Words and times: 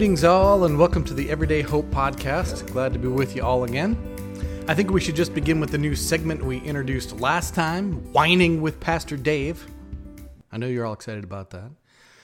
Greetings, 0.00 0.24
all, 0.24 0.64
and 0.64 0.78
welcome 0.78 1.04
to 1.04 1.12
the 1.12 1.28
Everyday 1.28 1.60
Hope 1.60 1.84
Podcast. 1.90 2.66
Glad 2.72 2.94
to 2.94 2.98
be 2.98 3.06
with 3.06 3.36
you 3.36 3.42
all 3.42 3.64
again. 3.64 3.98
I 4.66 4.74
think 4.74 4.90
we 4.90 4.98
should 4.98 5.14
just 5.14 5.34
begin 5.34 5.60
with 5.60 5.72
the 5.72 5.76
new 5.76 5.94
segment 5.94 6.42
we 6.42 6.56
introduced 6.60 7.20
last 7.20 7.54
time 7.54 8.10
Whining 8.10 8.62
with 8.62 8.80
Pastor 8.80 9.18
Dave. 9.18 9.66
I 10.50 10.56
know 10.56 10.68
you're 10.68 10.86
all 10.86 10.94
excited 10.94 11.22
about 11.22 11.50
that. 11.50 11.70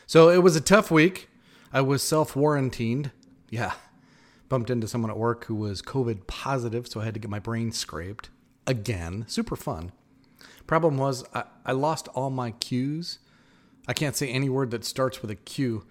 So, 0.07 0.31
it 0.31 0.39
was 0.39 0.57
a 0.57 0.61
tough 0.63 0.91
week. 0.91 1.29
I 1.71 1.83
was 1.83 2.03
self 2.03 2.33
quarantined. 2.33 3.11
Yeah. 3.51 3.75
Bumped 4.49 4.71
into 4.71 4.89
someone 4.89 5.11
at 5.11 5.19
work 5.19 5.45
who 5.45 5.55
was 5.55 5.83
COVID 5.83 6.27
positive, 6.27 6.89
so 6.89 7.03
I 7.03 7.05
had 7.05 7.13
to 7.13 7.21
get 7.21 7.29
my 7.31 7.41
brain 7.41 7.73
scraped 7.73 8.31
again. 8.67 9.27
Super 9.29 9.55
fun. 9.55 9.93
Problem 10.67 10.97
was, 10.97 11.27
I, 11.35 11.45
I 11.67 11.73
lost 11.73 12.09
all 12.15 12.31
my 12.31 12.53
cues. 12.53 13.19
I 13.87 13.93
can't 13.93 14.17
say 14.17 14.29
any 14.29 14.49
word 14.49 14.71
that 14.71 14.87
starts 14.87 15.21
with 15.21 15.31
a 15.31 15.37
Q. 15.37 15.85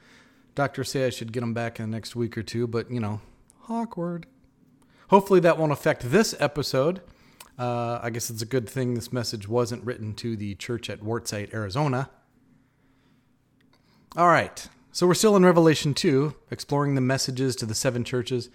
Doctors 0.55 0.89
say 0.89 1.05
I 1.05 1.09
should 1.09 1.33
get 1.33 1.41
them 1.41 1.53
back 1.53 1.79
in 1.79 1.91
the 1.91 1.95
next 1.95 2.15
week 2.15 2.37
or 2.37 2.43
two, 2.43 2.65
but 2.65 2.89
you 2.89 3.01
know, 3.01 3.19
awkward. 3.67 4.25
Hopefully 5.09 5.41
that 5.41 5.57
won't 5.57 5.73
affect 5.73 6.09
this 6.09 6.33
episode. 6.39 7.01
Uh, 7.59 7.99
I 8.01 8.09
guess 8.09 8.29
it's 8.29 8.41
a 8.41 8.45
good 8.45 8.67
thing 8.67 8.93
this 8.93 9.11
message 9.13 9.47
wasn't 9.47 9.83
written 9.83 10.13
to 10.15 10.37
the 10.37 10.55
church 10.55 10.89
at 10.89 11.01
Wartsite, 11.01 11.53
Arizona. 11.53 12.09
All 14.15 14.27
right, 14.27 14.65
so 14.93 15.05
we're 15.05 15.13
still 15.13 15.35
in 15.35 15.43
Revelation 15.43 15.93
2, 15.93 16.33
exploring 16.49 16.95
the 16.95 17.01
messages 17.01 17.55
to 17.57 17.65
the 17.65 17.75
seven 17.75 18.05
churches. 18.05 18.49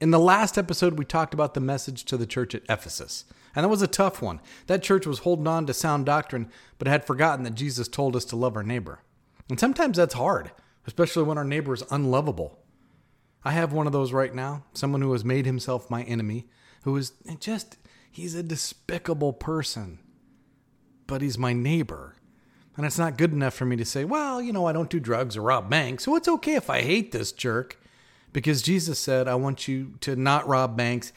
In 0.00 0.10
the 0.10 0.18
last 0.18 0.58
episode, 0.58 0.98
we 0.98 1.04
talked 1.04 1.32
about 1.32 1.54
the 1.54 1.60
message 1.60 2.04
to 2.06 2.16
the 2.16 2.26
church 2.26 2.56
at 2.56 2.64
Ephesus, 2.68 3.24
and 3.54 3.64
that 3.64 3.68
was 3.68 3.82
a 3.82 3.88
tough 3.88 4.20
one. 4.20 4.40
That 4.66 4.82
church 4.82 5.06
was 5.06 5.20
holding 5.20 5.46
on 5.46 5.66
to 5.66 5.74
sound 5.74 6.06
doctrine, 6.06 6.50
but 6.78 6.88
had 6.88 7.06
forgotten 7.06 7.44
that 7.44 7.54
Jesus 7.54 7.86
told 7.86 8.16
us 8.16 8.24
to 8.26 8.36
love 8.36 8.56
our 8.56 8.64
neighbor. 8.64 9.00
And 9.48 9.60
sometimes 9.60 9.96
that's 9.96 10.14
hard 10.14 10.50
especially 10.86 11.24
when 11.24 11.38
our 11.38 11.44
neighbor 11.44 11.74
is 11.74 11.84
unlovable. 11.90 12.58
I 13.44 13.52
have 13.52 13.72
one 13.72 13.86
of 13.86 13.92
those 13.92 14.12
right 14.12 14.34
now, 14.34 14.64
someone 14.72 15.02
who 15.02 15.12
has 15.12 15.24
made 15.24 15.46
himself 15.46 15.90
my 15.90 16.02
enemy, 16.02 16.46
who 16.82 16.96
is 16.96 17.12
just, 17.38 17.76
he's 18.10 18.34
a 18.34 18.42
despicable 18.42 19.32
person, 19.32 19.98
but 21.06 21.22
he's 21.22 21.38
my 21.38 21.52
neighbor. 21.52 22.16
And 22.76 22.84
it's 22.84 22.98
not 22.98 23.16
good 23.16 23.32
enough 23.32 23.54
for 23.54 23.64
me 23.64 23.76
to 23.76 23.84
say, 23.84 24.04
well, 24.04 24.42
you 24.42 24.52
know, 24.52 24.66
I 24.66 24.72
don't 24.72 24.90
do 24.90 25.00
drugs 25.00 25.36
or 25.36 25.42
rob 25.42 25.70
banks, 25.70 26.04
so 26.04 26.14
it's 26.16 26.28
okay 26.28 26.54
if 26.54 26.68
I 26.68 26.82
hate 26.82 27.12
this 27.12 27.32
jerk. 27.32 27.78
Because 28.32 28.60
Jesus 28.60 28.98
said, 28.98 29.28
I 29.28 29.34
want 29.34 29.66
you 29.66 29.94
to 30.00 30.14
not 30.14 30.46
rob 30.46 30.76
banks 30.76 31.12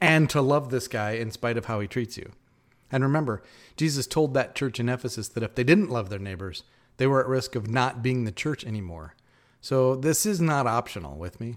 and 0.00 0.28
to 0.30 0.40
love 0.40 0.70
this 0.70 0.88
guy 0.88 1.12
in 1.12 1.30
spite 1.30 1.56
of 1.56 1.66
how 1.66 1.78
he 1.78 1.86
treats 1.86 2.16
you. 2.16 2.32
And 2.90 3.04
remember, 3.04 3.42
Jesus 3.76 4.06
told 4.06 4.34
that 4.34 4.54
church 4.54 4.80
in 4.80 4.88
Ephesus 4.88 5.28
that 5.28 5.44
if 5.44 5.54
they 5.54 5.62
didn't 5.62 5.90
love 5.90 6.08
their 6.08 6.18
neighbors, 6.18 6.64
they 6.96 7.06
were 7.06 7.20
at 7.20 7.28
risk 7.28 7.54
of 7.54 7.68
not 7.68 8.02
being 8.02 8.24
the 8.24 8.32
church 8.32 8.64
anymore. 8.64 9.14
So 9.60 9.96
this 9.96 10.26
is 10.26 10.40
not 10.40 10.66
optional 10.66 11.16
with 11.16 11.40
me. 11.40 11.56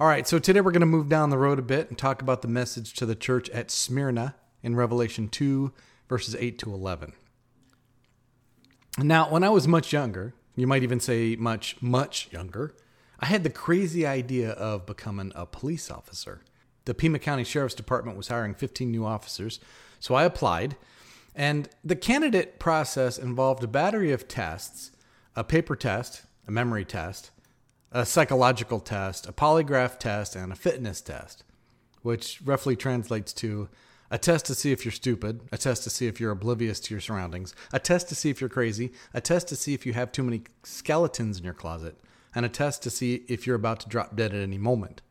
All 0.00 0.08
right, 0.08 0.26
so 0.26 0.38
today 0.38 0.60
we're 0.60 0.72
going 0.72 0.80
to 0.80 0.86
move 0.86 1.08
down 1.08 1.30
the 1.30 1.38
road 1.38 1.58
a 1.58 1.62
bit 1.62 1.88
and 1.88 1.96
talk 1.96 2.20
about 2.20 2.42
the 2.42 2.48
message 2.48 2.94
to 2.94 3.06
the 3.06 3.14
church 3.14 3.48
at 3.50 3.70
Smyrna 3.70 4.34
in 4.62 4.74
Revelation 4.74 5.28
2, 5.28 5.72
verses 6.08 6.34
8 6.34 6.58
to 6.58 6.74
11. 6.74 7.12
Now, 8.98 9.30
when 9.30 9.44
I 9.44 9.50
was 9.50 9.68
much 9.68 9.92
younger, 9.92 10.34
you 10.56 10.66
might 10.66 10.82
even 10.82 10.98
say 10.98 11.36
much, 11.36 11.80
much 11.80 12.28
younger, 12.32 12.74
I 13.20 13.26
had 13.26 13.44
the 13.44 13.50
crazy 13.50 14.04
idea 14.04 14.50
of 14.50 14.86
becoming 14.86 15.32
a 15.34 15.46
police 15.46 15.90
officer. 15.90 16.42
The 16.84 16.94
Pima 16.94 17.18
County 17.18 17.44
Sheriff's 17.44 17.74
Department 17.74 18.16
was 18.16 18.28
hiring 18.28 18.54
15 18.54 18.90
new 18.90 19.04
officers, 19.04 19.60
so 20.00 20.14
I 20.14 20.24
applied 20.24 20.76
and 21.34 21.68
the 21.84 21.96
candidate 21.96 22.58
process 22.58 23.18
involved 23.18 23.64
a 23.64 23.68
battery 23.68 24.12
of 24.12 24.28
tests 24.28 24.90
a 25.36 25.42
paper 25.42 25.74
test, 25.74 26.22
a 26.46 26.50
memory 26.50 26.84
test, 26.84 27.32
a 27.90 28.06
psychological 28.06 28.78
test, 28.78 29.26
a 29.26 29.32
polygraph 29.32 29.98
test, 29.98 30.36
and 30.36 30.52
a 30.52 30.56
fitness 30.56 31.00
test, 31.00 31.42
which 32.02 32.40
roughly 32.44 32.76
translates 32.76 33.32
to 33.32 33.68
a 34.10 34.18
test 34.18 34.46
to 34.46 34.54
see 34.54 34.70
if 34.70 34.84
you're 34.84 34.92
stupid, 34.92 35.40
a 35.50 35.58
test 35.58 35.82
to 35.84 35.90
see 35.90 36.06
if 36.06 36.20
you're 36.20 36.30
oblivious 36.30 36.78
to 36.78 36.94
your 36.94 37.00
surroundings, 37.00 37.54
a 37.72 37.80
test 37.80 38.08
to 38.08 38.14
see 38.14 38.30
if 38.30 38.40
you're 38.40 38.50
crazy, 38.50 38.92
a 39.12 39.20
test 39.20 39.48
to 39.48 39.56
see 39.56 39.74
if 39.74 39.84
you 39.84 39.92
have 39.92 40.12
too 40.12 40.22
many 40.22 40.42
skeletons 40.62 41.38
in 41.38 41.44
your 41.44 41.54
closet, 41.54 41.96
and 42.34 42.46
a 42.46 42.48
test 42.48 42.82
to 42.82 42.90
see 42.90 43.24
if 43.26 43.46
you're 43.46 43.56
about 43.56 43.80
to 43.80 43.88
drop 43.88 44.14
dead 44.14 44.32
at 44.34 44.40
any 44.40 44.58
moment. 44.58 45.02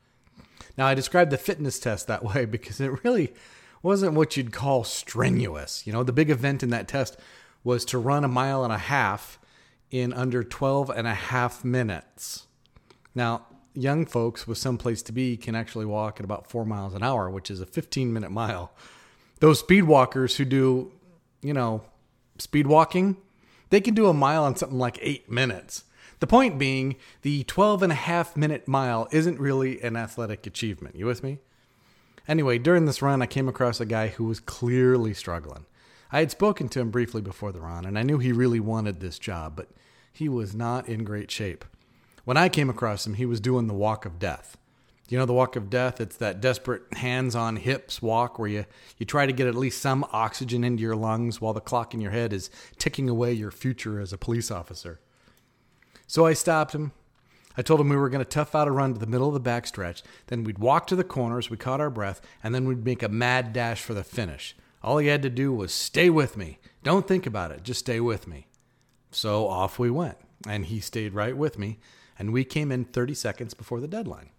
Now, 0.77 0.87
I 0.87 0.93
described 0.93 1.31
the 1.31 1.37
fitness 1.37 1.79
test 1.79 2.07
that 2.07 2.23
way 2.35 2.45
because 2.45 2.79
it 2.79 3.03
really 3.03 3.33
wasn't 3.83 4.15
what 4.15 4.35
you'd 4.35 4.51
call 4.51 4.83
strenuous. 4.83 5.85
You 5.85 5.93
know, 5.93 6.03
the 6.03 6.13
big 6.13 6.29
event 6.29 6.63
in 6.63 6.69
that 6.69 6.87
test 6.87 7.17
was 7.63 7.85
to 7.85 7.99
run 7.99 8.23
a 8.23 8.29
mile 8.29 8.63
and 8.63 8.73
a 8.73 8.77
half 8.77 9.39
in 9.91 10.11
under 10.13 10.43
12 10.43 10.89
and 10.89 11.05
a 11.05 11.13
half 11.13 11.63
minutes. 11.63 12.47
Now, 13.13 13.45
young 13.73 14.05
folks 14.05 14.47
with 14.47 14.57
some 14.57 14.77
place 14.77 15.01
to 15.03 15.11
be 15.11 15.37
can 15.37 15.53
actually 15.53 15.85
walk 15.85 16.19
at 16.19 16.23
about 16.23 16.49
four 16.49 16.65
miles 16.65 16.93
an 16.93 17.03
hour, 17.03 17.29
which 17.29 17.51
is 17.51 17.59
a 17.59 17.65
15 17.65 18.11
minute 18.11 18.31
mile. 18.31 18.71
Those 19.39 19.59
speed 19.59 19.83
walkers 19.83 20.37
who 20.37 20.45
do, 20.45 20.91
you 21.41 21.53
know, 21.53 21.83
speed 22.37 22.67
walking, 22.67 23.17
they 23.69 23.81
can 23.81 23.93
do 23.93 24.07
a 24.07 24.13
mile 24.13 24.47
in 24.47 24.55
something 24.55 24.79
like 24.79 24.97
eight 25.01 25.29
minutes. 25.29 25.83
The 26.19 26.27
point 26.27 26.57
being, 26.57 26.95
the 27.21 27.43
12 27.43 27.83
and 27.83 27.91
a 27.91 27.95
half 27.95 28.37
minute 28.37 28.67
mile 28.67 29.09
isn't 29.11 29.39
really 29.39 29.81
an 29.81 29.97
athletic 29.97 30.47
achievement. 30.47 30.95
You 30.95 31.05
with 31.05 31.23
me? 31.23 31.39
Anyway, 32.27 32.57
during 32.57 32.85
this 32.85 33.01
run, 33.01 33.21
I 33.21 33.25
came 33.25 33.49
across 33.49 33.79
a 33.81 33.85
guy 33.85 34.07
who 34.07 34.25
was 34.25 34.39
clearly 34.39 35.13
struggling. 35.13 35.65
I 36.11 36.19
had 36.19 36.31
spoken 36.31 36.69
to 36.69 36.79
him 36.79 36.91
briefly 36.91 37.21
before 37.21 37.51
the 37.51 37.59
run, 37.59 37.85
and 37.85 37.97
I 37.97 38.03
knew 38.03 38.19
he 38.19 38.31
really 38.31 38.59
wanted 38.59 38.99
this 38.99 39.19
job, 39.19 39.55
but 39.55 39.69
he 40.11 40.29
was 40.29 40.55
not 40.55 40.87
in 40.87 41.03
great 41.03 41.31
shape. 41.31 41.65
When 42.23 42.37
I 42.37 42.49
came 42.49 42.69
across 42.69 43.05
him, 43.05 43.15
he 43.15 43.25
was 43.25 43.41
doing 43.41 43.67
the 43.67 43.73
walk 43.73 44.05
of 44.05 44.19
death. 44.19 44.57
You 45.09 45.17
know, 45.17 45.25
the 45.25 45.33
walk 45.33 45.57
of 45.57 45.69
death, 45.69 45.99
it's 45.99 46.15
that 46.17 46.39
desperate 46.39 46.83
hands 46.93 47.35
on 47.35 47.57
hips 47.57 48.01
walk 48.01 48.39
where 48.39 48.47
you, 48.47 48.65
you 48.97 49.05
try 49.05 49.25
to 49.25 49.33
get 49.33 49.47
at 49.47 49.55
least 49.55 49.81
some 49.81 50.05
oxygen 50.11 50.63
into 50.63 50.81
your 50.81 50.95
lungs 50.95 51.41
while 51.41 51.53
the 51.53 51.59
clock 51.59 51.93
in 51.93 51.99
your 51.99 52.11
head 52.11 52.31
is 52.31 52.49
ticking 52.77 53.09
away 53.09 53.33
your 53.33 53.51
future 53.51 53.99
as 53.99 54.13
a 54.13 54.17
police 54.17 54.49
officer. 54.49 55.01
So 56.07 56.25
I 56.25 56.33
stopped 56.33 56.73
him, 56.73 56.93
I 57.57 57.61
told 57.61 57.79
him 57.79 57.89
we 57.89 57.95
were 57.95 58.09
going 58.09 58.23
to 58.23 58.29
tough 58.29 58.55
out 58.55 58.67
a 58.67 58.71
run 58.71 58.93
to 58.93 58.99
the 58.99 59.05
middle 59.05 59.27
of 59.27 59.33
the 59.33 59.49
backstretch. 59.49 60.01
Then 60.27 60.43
we'd 60.43 60.59
walk 60.59 60.87
to 60.87 60.95
the 60.95 61.03
corners, 61.03 61.49
we 61.49 61.57
caught 61.57 61.81
our 61.81 61.89
breath, 61.89 62.21
and 62.43 62.53
then 62.53 62.67
we'd 62.67 62.85
make 62.85 63.03
a 63.03 63.09
mad 63.09 63.53
dash 63.53 63.81
for 63.81 63.93
the 63.93 64.03
finish. 64.03 64.55
All 64.81 64.97
he 64.97 65.07
had 65.07 65.21
to 65.21 65.29
do 65.29 65.53
was 65.53 65.71
stay 65.73 66.09
with 66.09 66.35
me. 66.35 66.59
Don't 66.83 67.07
think 67.07 67.25
about 67.25 67.51
it, 67.51 67.63
just 67.63 67.81
stay 67.81 67.99
with 67.99 68.27
me. 68.27 68.47
So 69.11 69.47
off 69.47 69.79
we 69.79 69.89
went, 69.89 70.17
and 70.47 70.65
he 70.65 70.79
stayed 70.79 71.13
right 71.13 71.37
with 71.37 71.57
me, 71.59 71.79
and 72.17 72.33
we 72.33 72.43
came 72.43 72.71
in 72.71 72.85
30 72.85 73.13
seconds 73.13 73.53
before 73.53 73.79
the 73.79 73.87
deadline. 73.87 74.29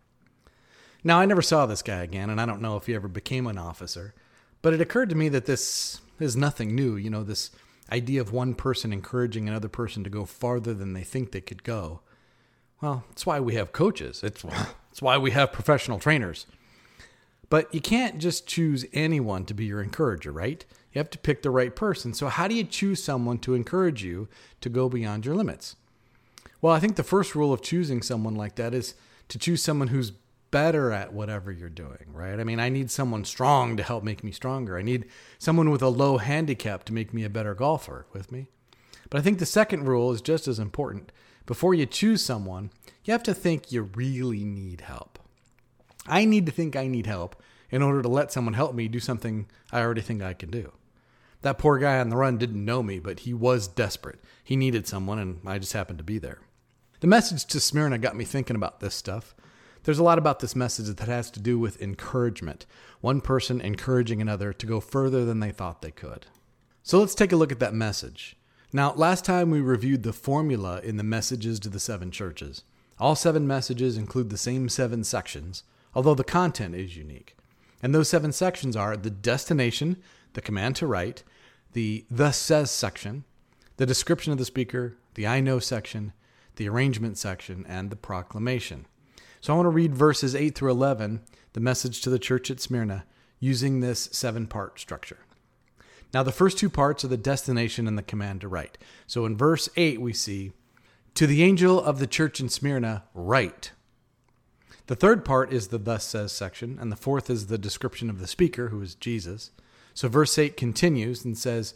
Now, 1.03 1.21
I 1.21 1.27
never 1.27 1.43
saw 1.43 1.67
this 1.67 1.83
guy 1.83 2.03
again, 2.03 2.31
and 2.31 2.41
I 2.41 2.47
don't 2.47 2.63
know 2.63 2.77
if 2.77 2.87
he 2.87 2.95
ever 2.95 3.09
became 3.09 3.47
an 3.47 3.59
officer, 3.59 4.15
but 4.63 4.73
it 4.73 4.81
occurred 4.81 5.11
to 5.11 5.15
me 5.15 5.29
that 5.29 5.45
this 5.45 6.01
is 6.19 6.35
nothing 6.35 6.75
new. 6.75 6.97
You 6.97 7.11
know, 7.11 7.23
this 7.23 7.51
idea 7.93 8.21
of 8.21 8.33
one 8.33 8.55
person 8.55 8.93
encouraging 8.93 9.47
another 9.47 9.69
person 9.69 10.03
to 10.05 10.11
go 10.11 10.25
farther 10.25 10.73
than 10.73 10.95
they 10.95 11.05
think 11.05 11.31
they 11.31 11.43
could 11.43 11.63
go. 11.63 12.01
Well, 12.81 13.05
that's 13.09 13.25
why 13.25 13.41
we 13.41 13.55
have 13.55 13.73
coaches. 13.73 14.23
It's, 14.23 14.45
it's 14.93 15.03
why 15.03 15.19
we 15.19 15.31
have 15.31 15.53
professional 15.53 15.99
trainers. 15.99 16.47
But 17.51 17.73
you 17.75 17.81
can't 17.81 18.19
just 18.19 18.47
choose 18.47 18.85
anyone 18.93 19.45
to 19.47 19.55
be 19.55 19.67
your 19.67 19.83
encourager, 19.83 20.33
right? 20.33 20.65
You 20.93 20.99
have 20.99 21.11
to 21.11 21.19
pick 21.19 21.43
the 21.43 21.51
right 21.51 21.75
person. 21.75 22.15
So, 22.15 22.29
how 22.29 22.49
do 22.49 22.55
you 22.55 22.65
choose 22.65 23.03
someone 23.03 23.39
to 23.39 23.55
encourage 23.55 24.03
you 24.03 24.29
to 24.61 24.69
go 24.69 24.89
beyond 24.89 25.27
your 25.27 25.35
limits? 25.35 25.77
Well, 26.61 26.73
I 26.73 26.81
think 26.81 26.97
the 26.97 27.03
first 27.03 27.35
rule 27.35 27.53
of 27.53 27.63
choosing 27.63 28.01
someone 28.01 28.35
like 28.35 28.55
that 28.57 28.75
is 28.75 28.95
to 29.29 29.39
choose 29.39 29.63
someone 29.63 29.89
who's 29.89 30.13
better 30.51 30.93
at 30.93 31.13
whatever 31.13 31.51
you're 31.51 31.69
doing, 31.69 32.07
right? 32.13 32.39
I 32.39 32.45
mean, 32.45 32.61
I 32.61 32.69
need 32.69 32.91
someone 32.91 33.25
strong 33.25 33.77
to 33.77 33.83
help 33.83 34.05
make 34.05 34.23
me 34.23 34.31
stronger. 34.31 34.79
I 34.79 34.83
need 34.83 35.07
someone 35.39 35.71
with 35.71 35.83
a 35.83 35.89
low 35.89 36.19
handicap 36.19 36.85
to 36.85 36.93
make 36.93 37.13
me 37.13 37.25
a 37.25 37.29
better 37.29 37.55
golfer 37.55 38.07
with 38.13 38.31
me. 38.31 38.47
But 39.11 39.19
I 39.19 39.23
think 39.23 39.41
the 39.41 39.47
second 39.47 39.85
rule 39.87 40.13
is 40.13 40.23
just 40.23 40.47
as 40.47 40.59
important 40.59 41.11
before 41.47 41.75
you 41.75 41.87
choose 41.87 42.25
someone, 42.25 42.71
you 43.05 43.13
have 43.13 43.23
to 43.25 43.35
think 43.35 43.71
you 43.71 43.83
really 43.83 44.45
need 44.45 44.83
help. 44.83 45.19
I 46.07 46.25
need 46.25 46.47
to 46.47 46.53
think 46.53 46.77
I 46.77 46.87
need 46.87 47.07
help 47.07 47.43
in 47.71 47.83
order 47.83 48.03
to 48.03 48.09
let 48.09 48.33
someone 48.33 48.55
help 48.55 48.75
me 48.75 48.89
do 48.89 49.01
something 49.01 49.47
I 49.73 49.81
already 49.81 50.01
think 50.01 50.23
I 50.23 50.35
can 50.35 50.51
do. 50.51 50.73
That 51.43 51.59
poor 51.59 51.79
guy 51.79 51.99
on 51.99 52.09
the 52.09 52.17
run 52.17 52.39
didn't 52.39 52.65
know 52.65 52.83
me, 52.83 52.99
but 52.99 53.21
he 53.21 53.35
was 53.35 53.69
desperate. 53.69 54.21
He 54.43 54.57
needed 54.57 54.87
someone, 54.87 55.19
and 55.19 55.41
I 55.45 55.59
just 55.59 55.75
happened 55.75 55.99
to 55.99 56.05
be 56.05 56.19
there. 56.19 56.39
The 57.01 57.07
message 57.07 57.45
to 57.47 57.61
Smyrna 57.61 57.99
got 57.99 58.17
me 58.17 58.25
thinking 58.25 58.57
about 58.57 58.81
this 58.81 58.95
stuff. 58.95 59.35
There's 59.83 59.99
a 59.99 60.03
lot 60.03 60.17
about 60.17 60.41
this 60.41 60.57
message 60.57 60.87
that 60.87 61.07
has 61.07 61.31
to 61.33 61.41
do 61.41 61.59
with 61.59 61.83
encouragement, 61.83 62.65
one 63.03 63.21
person 63.21 63.61
encouraging 63.61 64.23
another 64.23 64.55
to 64.55 64.67
go 64.67 64.81
further 64.81 65.27
than 65.27 65.41
they 65.41 65.53
thought 65.53 65.83
they 65.83 65.91
could. 65.91 66.27
So 66.83 66.99
let's 66.99 67.15
take 67.15 67.33
a 67.33 67.37
look 67.37 67.53
at 67.53 67.61
that 67.61 67.75
message. 67.75 68.37
Now, 68.75 68.93
last 68.95 69.25
time 69.25 69.51
we 69.51 69.61
reviewed 69.61 70.03
the 70.03 70.13
formula 70.13 70.81
in 70.83 70.97
the 70.97 71.05
messages 71.05 71.61
to 71.61 71.69
the 71.69 71.79
seven 71.79 72.11
churches. 72.11 72.65
All 72.99 73.15
seven 73.15 73.47
messages 73.47 73.97
include 73.97 74.31
the 74.31 74.37
same 74.37 74.69
seven 74.69 75.05
sections, 75.05 75.63
although 75.95 76.17
the 76.17 76.25
content 76.25 76.75
is 76.75 76.97
unique. 76.97 77.37
And 77.85 77.95
those 77.95 78.09
seven 78.09 78.33
sections 78.33 78.75
are 78.75 78.97
the 78.97 79.11
destination, 79.11 79.99
the 80.33 80.41
command 80.41 80.75
to 80.75 80.89
write, 80.89 81.23
the 81.73 82.05
thus 82.11 82.37
says 82.37 82.73
section, 82.73 83.23
the 83.77 83.87
description 83.87 84.33
of 84.33 84.39
the 84.39 84.45
speaker, 84.45 84.97
the 85.15 85.25
I 85.25 85.39
know 85.39 85.61
section, 85.61 86.13
the 86.57 86.69
arrangement 86.69 87.17
section, 87.17 87.65
and 87.69 87.91
the 87.91 87.97
proclamation. 87.97 88.87
So 89.41 89.53
I 89.53 89.57
want 89.57 89.67
to 89.67 89.71
read 89.71 89.95
verses 89.95 90.35
8 90.35 90.57
through 90.57 90.73
11, 90.73 91.21
the 91.53 91.61
message 91.61 92.01
to 92.01 92.11
the 92.11 92.19
church 92.19 92.51
at 92.51 92.59
Smyrna, 92.59 93.05
using 93.39 93.79
this 93.79 94.09
seven 94.11 94.49
part 94.49 94.81
structure. 94.81 95.21
Now, 96.15 96.23
the 96.23 96.31
first 96.31 96.59
two 96.59 96.71
parts 96.71 97.05
are 97.05 97.09
the 97.09 97.17
destination 97.17 97.89
and 97.89 97.99
the 97.99 98.03
command 98.03 98.41
to 98.43 98.49
write. 98.49 98.79
So 99.09 99.27
in 99.27 99.37
verse 99.37 99.69
8, 99.77 100.01
we 100.01 100.13
see, 100.13 100.53
To 101.15 101.27
the 101.27 101.43
angel 101.43 101.83
of 101.83 101.99
the 101.99 102.07
church 102.07 102.39
in 102.39 102.49
Smyrna, 102.49 103.03
write. 103.15 103.73
The 104.87 104.95
third 104.95 105.25
part 105.25 105.53
is 105.53 105.69
the 105.69 105.79
thus 105.79 106.05
says 106.05 106.31
section, 106.31 106.79
and 106.81 106.93
the 106.93 106.97
fourth 106.97 107.29
is 107.29 107.49
the 107.49 107.59
description 107.59 108.09
of 108.11 108.21
the 108.21 108.29
speaker, 108.29 108.69
who 108.69 108.81
is 108.81 108.95
Jesus. 108.95 109.51
So 109.93 110.09
verse 110.09 110.39
8 110.39 110.57
continues 110.57 111.25
and 111.25 111.37
says, 111.37 111.75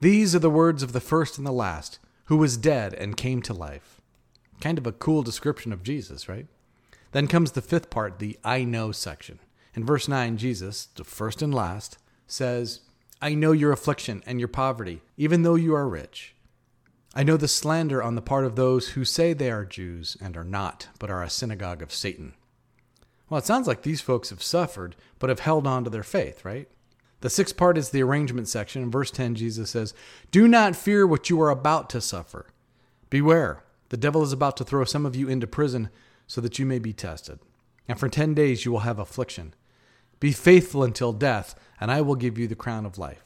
These 0.00 0.34
are 0.34 0.40
the 0.40 0.50
words 0.50 0.82
of 0.82 0.92
the 0.92 1.00
first 1.00 1.38
and 1.38 1.46
the 1.46 1.52
last, 1.52 2.00
who 2.26 2.36
was 2.36 2.58
dead 2.58 2.92
and 2.92 3.16
came 3.16 3.40
to 3.42 3.54
life. 3.54 4.02
Kind 4.60 4.76
of 4.76 4.86
a 4.86 4.92
cool 4.92 5.22
description 5.22 5.72
of 5.72 5.82
Jesus, 5.82 6.28
right? 6.28 6.48
Then 7.12 7.28
comes 7.28 7.52
the 7.52 7.62
fifth 7.62 7.88
part, 7.88 8.18
the 8.18 8.38
I 8.44 8.64
know 8.64 8.92
section. 8.92 9.38
In 9.74 9.86
verse 9.86 10.06
9, 10.06 10.36
Jesus, 10.36 10.86
the 10.96 11.04
first 11.04 11.40
and 11.40 11.54
last, 11.54 11.96
says, 12.26 12.80
I 13.22 13.34
know 13.34 13.52
your 13.52 13.70
affliction 13.70 14.20
and 14.26 14.40
your 14.40 14.48
poverty, 14.48 15.00
even 15.16 15.42
though 15.42 15.54
you 15.54 15.76
are 15.76 15.88
rich. 15.88 16.34
I 17.14 17.22
know 17.22 17.36
the 17.36 17.46
slander 17.46 18.02
on 18.02 18.16
the 18.16 18.20
part 18.20 18.44
of 18.44 18.56
those 18.56 18.90
who 18.90 19.04
say 19.04 19.32
they 19.32 19.48
are 19.48 19.64
Jews 19.64 20.16
and 20.20 20.36
are 20.36 20.42
not, 20.42 20.88
but 20.98 21.08
are 21.08 21.22
a 21.22 21.30
synagogue 21.30 21.82
of 21.82 21.92
Satan. 21.92 22.34
Well, 23.30 23.38
it 23.38 23.46
sounds 23.46 23.68
like 23.68 23.82
these 23.82 24.00
folks 24.00 24.30
have 24.30 24.42
suffered, 24.42 24.96
but 25.20 25.30
have 25.30 25.38
held 25.38 25.68
on 25.68 25.84
to 25.84 25.90
their 25.90 26.02
faith, 26.02 26.44
right? 26.44 26.68
The 27.20 27.30
sixth 27.30 27.56
part 27.56 27.78
is 27.78 27.90
the 27.90 28.02
arrangement 28.02 28.48
section. 28.48 28.82
In 28.82 28.90
verse 28.90 29.12
10, 29.12 29.36
Jesus 29.36 29.70
says, 29.70 29.94
Do 30.32 30.48
not 30.48 30.74
fear 30.74 31.06
what 31.06 31.30
you 31.30 31.40
are 31.42 31.50
about 31.50 31.88
to 31.90 32.00
suffer. 32.00 32.46
Beware, 33.08 33.62
the 33.90 33.96
devil 33.96 34.24
is 34.24 34.32
about 34.32 34.56
to 34.56 34.64
throw 34.64 34.84
some 34.84 35.06
of 35.06 35.14
you 35.14 35.28
into 35.28 35.46
prison 35.46 35.90
so 36.26 36.40
that 36.40 36.58
you 36.58 36.66
may 36.66 36.80
be 36.80 36.92
tested. 36.92 37.38
And 37.86 38.00
for 38.00 38.08
10 38.08 38.34
days 38.34 38.64
you 38.64 38.72
will 38.72 38.80
have 38.80 38.98
affliction. 38.98 39.54
Be 40.22 40.30
faithful 40.30 40.84
until 40.84 41.12
death, 41.12 41.56
and 41.80 41.90
I 41.90 42.00
will 42.00 42.14
give 42.14 42.38
you 42.38 42.46
the 42.46 42.54
crown 42.54 42.86
of 42.86 42.96
life. 42.96 43.24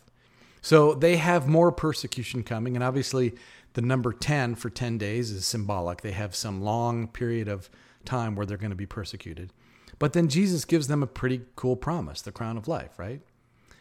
So 0.63 0.95
they 0.95 1.19
have 1.19 1.47
more 1.47 1.71
persecution 1.71 2.43
coming, 2.43 2.75
and 2.75 2.83
obviously 2.83 3.35
the 3.75 3.83
number 3.83 4.15
10 4.15 4.55
for 4.55 4.71
10 4.71 4.97
days 4.97 5.31
is 5.31 5.45
symbolic. 5.45 6.01
They 6.01 6.13
have 6.13 6.35
some 6.35 6.63
long 6.63 7.09
period 7.09 7.49
of 7.49 7.69
time 8.07 8.35
where 8.35 8.47
they're 8.47 8.57
going 8.57 8.71
to 8.71 8.77
be 8.77 8.87
persecuted. 8.87 9.53
But 9.99 10.15
then 10.15 10.29
Jesus 10.29 10.65
gives 10.65 10.89
them 10.89 11.03
a 11.03 11.07
pretty 11.07 11.43
cool 11.55 11.77
promise 11.77 12.23
the 12.23 12.33
crown 12.33 12.57
of 12.57 12.67
life, 12.67 12.99
right? 12.99 13.21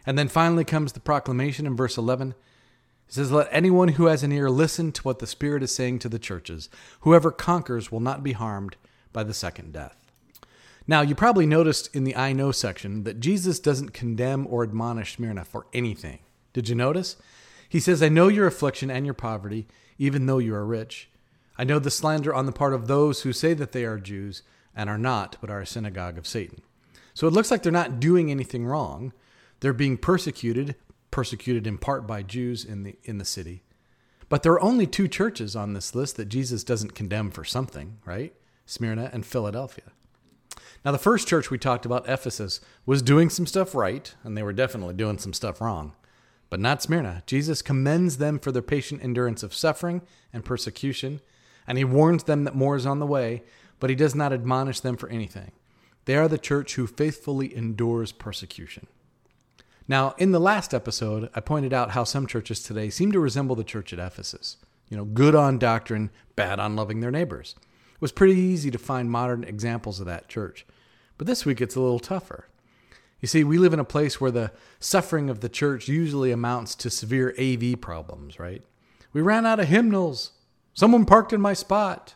And 0.06 0.20
then 0.20 0.28
finally 0.28 0.66
comes 0.66 0.92
the 0.92 1.00
proclamation 1.00 1.66
in 1.66 1.78
verse 1.78 1.98
11. 1.98 2.32
It 3.08 3.14
says, 3.14 3.32
Let 3.32 3.48
anyone 3.50 3.88
who 3.88 4.08
has 4.08 4.24
an 4.24 4.34
ear 4.34 4.50
listen 4.50 4.92
to 4.92 5.04
what 5.04 5.20
the 5.20 5.26
Spirit 5.26 5.64
is 5.64 5.74
saying 5.74 6.00
to 6.00 6.10
the 6.10 6.20
churches. 6.20 6.68
Whoever 7.00 7.32
conquers 7.32 7.94
will 7.94 8.02
not 8.02 8.24
be 8.24 8.34
harmed 8.34 8.76
by 9.14 9.24
the 9.24 9.34
second 9.34 9.72
death. 9.72 10.05
Now, 10.88 11.02
you 11.02 11.16
probably 11.16 11.46
noticed 11.46 11.94
in 11.96 12.04
the 12.04 12.16
I 12.16 12.34
know 12.34 12.52
section 12.52 13.04
that 13.04 13.20
Jesus 13.20 13.60
doesn't 13.60 13.94
condemn 13.94 14.46
or 14.48 14.64
admonish 14.64 15.16
Smyrna 15.16 15.44
for 15.44 15.66
anything. 15.74 16.20
Did 16.54 16.70
you 16.70 16.76
notice? 16.76 17.18
He 17.68 17.80
says, 17.80 18.04
I 18.04 18.10
know 18.10 18.28
your 18.28 18.46
affliction 18.48 18.92
and 18.92 19.06
your 19.06 19.16
poverty, 19.16 19.68
even 19.98 20.26
though 20.26 20.38
you 20.38 20.54
are 20.54 20.66
rich. 20.66 21.10
I 21.58 21.64
know 21.64 21.80
the 21.80 21.90
slander 21.90 22.34
on 22.34 22.46
the 22.46 22.52
part 22.52 22.74
of 22.74 22.88
those 22.88 23.22
who 23.22 23.34
say 23.34 23.54
that 23.56 23.72
they 23.72 23.86
are 23.86 23.98
Jews 23.98 24.44
and 24.76 24.90
are 24.90 24.98
not, 24.98 25.38
but 25.42 25.50
are 25.50 25.62
a 25.62 25.66
synagogue 25.66 26.18
of 26.18 26.28
Satan. 26.28 26.62
So 27.14 27.28
it 27.28 27.34
looks 27.34 27.50
like 27.50 27.64
they're 27.64 27.72
not 27.72 28.00
doing 28.00 28.30
anything 28.30 28.66
wrong. 28.66 29.14
They're 29.62 29.74
being 29.74 29.98
persecuted, 29.98 30.76
persecuted 31.12 31.66
in 31.66 31.78
part 31.78 32.06
by 32.06 32.24
Jews 32.24 32.66
in 32.66 32.84
the 32.84 32.98
in 33.04 33.18
the 33.18 33.26
city. 33.26 33.64
But 34.28 34.44
there 34.44 34.52
are 34.52 34.62
only 34.62 34.86
two 34.86 35.08
churches 35.08 35.56
on 35.56 35.74
this 35.74 35.96
list 35.96 36.18
that 36.18 36.26
Jesus 36.26 36.64
doesn't 36.64 36.96
condemn 36.96 37.32
for 37.32 37.46
something, 37.46 38.00
right? 38.06 38.34
Smyrna 38.66 39.10
and 39.14 39.26
Philadelphia. 39.26 39.92
Now, 40.84 40.92
the 40.92 40.98
first 40.98 41.28
church 41.28 41.50
we 41.50 41.58
talked 41.58 41.86
about, 41.86 42.08
Ephesus, 42.10 42.62
was 42.86 43.02
doing 43.02 43.30
some 43.30 43.46
stuff 43.46 43.76
right, 43.76 44.14
and 44.24 44.38
they 44.38 44.44
were 44.44 44.54
definitely 44.54 44.94
doing 44.96 45.18
some 45.18 45.34
stuff 45.34 45.62
wrong 45.62 45.94
but 46.50 46.60
not 46.60 46.82
Smyrna. 46.82 47.24
Jesus 47.26 47.62
commends 47.62 48.18
them 48.18 48.40
for 48.40 48.52
their 48.52 48.62
patient 48.62 49.04
endurance 49.04 49.44
of 49.44 49.54
suffering 49.54 50.02
and 50.32 50.46
persecution, 50.46 51.22
and 51.68 51.78
he 51.78 51.84
warns 51.84 52.24
them 52.24 52.44
that 52.44 52.56
more 52.56 52.76
is 52.76 52.86
on 52.86 53.00
the 53.00 53.06
way, 53.06 53.44
but 53.80 53.90
he 53.90 53.96
does 53.96 54.16
not 54.16 54.32
admonish 54.32 54.80
them 54.80 54.98
for 54.98 55.10
anything. 55.10 55.52
They 56.06 56.16
are 56.16 56.28
the 56.28 56.38
church 56.38 56.76
who 56.76 56.88
faithfully 56.88 57.56
endures 57.56 58.12
persecution. 58.12 58.88
Now, 59.88 60.16
in 60.18 60.32
the 60.32 60.40
last 60.40 60.74
episode, 60.74 61.30
I 61.34 61.42
pointed 61.42 61.74
out 61.74 61.92
how 61.92 62.04
some 62.04 62.28
churches 62.28 62.62
today 62.62 62.90
seem 62.90 63.12
to 63.12 63.20
resemble 63.20 63.56
the 63.56 63.64
church 63.64 63.92
at 63.94 64.00
Ephesus. 64.00 64.58
You 64.90 64.98
know, 64.98 65.06
good 65.06 65.36
on 65.36 65.60
doctrine, 65.60 66.12
bad 66.36 66.60
on 66.60 66.76
loving 66.76 67.00
their 67.02 67.12
neighbors. 67.12 67.56
It 67.96 68.02
was 68.02 68.12
pretty 68.12 68.40
easy 68.40 68.70
to 68.72 68.78
find 68.78 69.10
modern 69.10 69.44
examples 69.44 70.00
of 70.00 70.06
that 70.06 70.28
church. 70.28 70.66
But 71.18 71.28
this 71.28 71.46
week 71.46 71.62
it's 71.62 71.76
a 71.76 71.82
little 71.82 72.00
tougher. 72.00 72.48
You 73.22 73.28
see, 73.28 73.44
we 73.44 73.58
live 73.58 73.74
in 73.74 73.80
a 73.80 73.86
place 73.86 74.20
where 74.20 74.32
the 74.32 74.52
suffering 74.80 75.30
of 75.30 75.40
the 75.40 75.50
church 75.50 75.88
usually 75.88 76.32
amounts 76.32 76.76
to 76.76 76.90
severe 76.90 77.34
AV 77.40 77.80
problems, 77.80 78.38
right? 78.38 78.62
We 79.14 79.22
ran 79.22 79.46
out 79.46 79.60
of 79.60 79.68
hymnals. 79.68 80.32
Someone 80.74 81.06
parked 81.06 81.32
in 81.32 81.40
my 81.40 81.54
spot. 81.54 82.16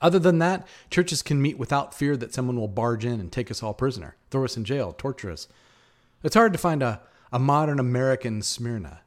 Other 0.00 0.18
than 0.18 0.38
that, 0.38 0.66
churches 0.90 1.22
can 1.22 1.42
meet 1.42 1.58
without 1.58 1.94
fear 1.94 2.16
that 2.16 2.32
someone 2.32 2.60
will 2.60 2.68
barge 2.68 3.04
in 3.04 3.20
and 3.20 3.32
take 3.32 3.50
us 3.50 3.62
all 3.62 3.74
prisoner, 3.74 4.16
throw 4.30 4.44
us 4.44 4.56
in 4.56 4.64
jail, 4.64 4.92
torture 4.92 5.30
us. 5.30 5.48
It's 6.22 6.36
hard 6.36 6.52
to 6.52 6.58
find 6.58 6.82
a, 6.82 7.00
a 7.32 7.38
modern 7.38 7.80
American 7.80 8.42
Smyrna. 8.42 9.00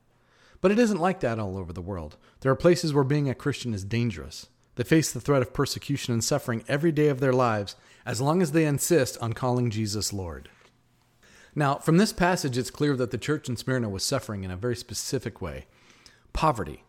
But 0.59 0.71
it 0.71 0.79
isn't 0.79 0.99
like 0.99 1.19
that 1.21 1.39
all 1.39 1.57
over 1.57 1.71
the 1.71 1.81
world. 1.81 2.17
There 2.41 2.51
are 2.51 2.55
places 2.55 2.93
where 2.93 3.03
being 3.03 3.29
a 3.29 3.35
Christian 3.35 3.73
is 3.73 3.83
dangerous. 3.83 4.47
They 4.77 4.83
face 4.83 5.11
the 5.11 5.19
threat 5.19 5.41
of 5.41 5.53
persecution 5.53 6.13
and 6.13 6.23
suffering 6.23 6.63
every 6.67 6.91
day 6.91 7.09
of 7.09 7.19
their 7.19 7.33
lives 7.33 7.75
as 8.05 8.21
long 8.21 8.43
as 8.43 8.51
they 8.51 8.65
insist 8.65 9.17
on 9.21 9.33
calling 9.33 9.71
Jesus 9.71 10.13
Lord. 10.13 10.49
Now, 11.55 11.75
from 11.75 11.97
this 11.97 12.13
passage, 12.13 12.59
it's 12.59 12.69
clear 12.69 12.95
that 12.95 13.09
the 13.09 13.17
church 13.17 13.49
in 13.49 13.57
Smyrna 13.57 13.89
was 13.89 14.03
suffering 14.03 14.43
in 14.43 14.51
a 14.51 14.55
very 14.55 14.75
specific 14.75 15.41
way 15.41 15.65
poverty. 16.31 16.83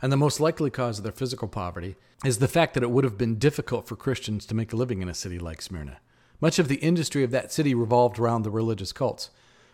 And 0.00 0.12
the 0.12 0.16
most 0.16 0.38
likely 0.38 0.70
cause 0.70 0.98
of 0.98 1.02
their 1.02 1.12
physical 1.12 1.48
poverty 1.48 1.96
is 2.24 2.38
the 2.38 2.46
fact 2.46 2.74
that 2.74 2.84
it 2.84 2.90
would 2.90 3.02
have 3.02 3.18
been 3.18 3.40
difficult 3.40 3.88
for 3.88 3.96
Christians 3.96 4.46
to 4.46 4.54
make 4.54 4.72
a 4.72 4.76
living 4.76 5.02
in 5.02 5.08
a 5.08 5.14
city 5.14 5.40
like 5.40 5.60
Smyrna. 5.60 5.98
Much 6.40 6.60
of 6.60 6.68
the 6.68 6.76
industry 6.76 7.24
of 7.24 7.32
that 7.32 7.52
city 7.52 7.74
revolved 7.74 8.20
around 8.20 8.42
the 8.42 8.50
religious 8.50 8.92
cults, 8.92 9.30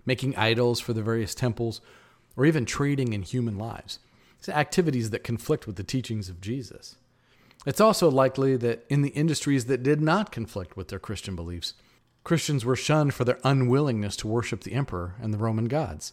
making 0.06 0.34
idols 0.36 0.80
for 0.80 0.94
the 0.94 1.02
various 1.02 1.34
temples, 1.34 1.82
or 2.34 2.46
even 2.46 2.64
trading 2.64 3.12
in 3.12 3.20
human 3.20 3.58
lives. 3.58 3.98
It's 4.38 4.48
activities 4.48 5.10
that 5.10 5.24
conflict 5.24 5.66
with 5.66 5.76
the 5.76 5.84
teachings 5.84 6.30
of 6.30 6.40
Jesus. 6.40 6.96
It's 7.66 7.80
also 7.80 8.10
likely 8.10 8.56
that 8.56 8.84
in 8.88 9.02
the 9.02 9.10
industries 9.10 9.66
that 9.66 9.82
did 9.82 10.00
not 10.00 10.32
conflict 10.32 10.76
with 10.76 10.88
their 10.88 10.98
Christian 10.98 11.36
beliefs, 11.36 11.74
Christians 12.24 12.64
were 12.64 12.76
shunned 12.76 13.14
for 13.14 13.24
their 13.24 13.38
unwillingness 13.42 14.16
to 14.16 14.28
worship 14.28 14.62
the 14.62 14.74
emperor 14.74 15.16
and 15.20 15.32
the 15.32 15.38
Roman 15.38 15.66
gods. 15.66 16.12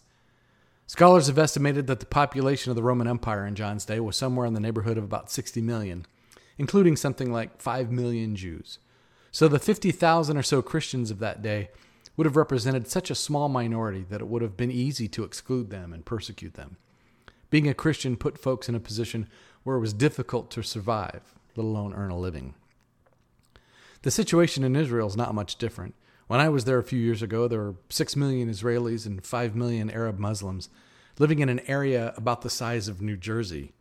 Scholars 0.87 1.27
have 1.27 1.37
estimated 1.37 1.87
that 1.87 1.99
the 1.99 2.05
population 2.05 2.69
of 2.69 2.75
the 2.75 2.83
Roman 2.83 3.07
Empire 3.07 3.45
in 3.45 3.55
John's 3.55 3.85
day 3.85 3.99
was 3.99 4.15
somewhere 4.15 4.45
in 4.45 4.53
the 4.53 4.59
neighborhood 4.59 4.97
of 4.97 5.03
about 5.03 5.31
60 5.31 5.61
million, 5.61 6.05
including 6.57 6.95
something 6.95 7.31
like 7.31 7.61
5 7.61 7.91
million 7.91 8.35
Jews. 8.35 8.79
So 9.31 9.47
the 9.47 9.59
50,000 9.59 10.37
or 10.37 10.43
so 10.43 10.61
Christians 10.61 11.11
of 11.11 11.19
that 11.19 11.41
day 11.41 11.69
would 12.15 12.25
have 12.25 12.37
represented 12.37 12.87
such 12.87 13.09
a 13.09 13.15
small 13.15 13.49
minority 13.49 14.05
that 14.09 14.21
it 14.21 14.27
would 14.27 14.41
have 14.41 14.55
been 14.55 14.71
easy 14.71 15.07
to 15.09 15.23
exclude 15.23 15.69
them 15.69 15.91
and 15.91 16.05
persecute 16.05 16.53
them. 16.53 16.77
Being 17.49 17.67
a 17.67 17.73
Christian 17.73 18.15
put 18.15 18.39
folks 18.39 18.69
in 18.69 18.75
a 18.75 18.79
position 18.79 19.27
where 19.65 19.75
it 19.75 19.81
was 19.81 19.93
difficult 19.93 20.50
to 20.51 20.62
survive, 20.62 21.34
let 21.55 21.65
alone 21.65 21.93
earn 21.93 22.12
a 22.12 22.17
living. 22.17 22.53
The 24.03 24.12
situation 24.12 24.63
in 24.63 24.75
Israel 24.75 25.07
is 25.07 25.17
not 25.17 25.34
much 25.34 25.57
different. 25.57 25.95
When 26.27 26.39
I 26.39 26.50
was 26.50 26.65
there 26.65 26.77
a 26.77 26.84
few 26.84 27.00
years 27.00 27.24
ago, 27.24 27.48
there 27.48 27.60
were 27.60 27.75
6 27.89 28.15
million 28.15 28.48
Israelis 28.48 29.07
and 29.07 29.25
5 29.25 29.55
million 29.55 29.89
Arab 29.89 30.19
Muslims 30.19 30.69
living 31.17 31.39
in 31.39 31.50
an 31.50 31.62
area 31.67 32.13
about 32.15 32.43
the 32.43 32.50
size 32.50 32.88
of 32.88 33.01
New 33.01 33.17
Jersey. 33.17 33.74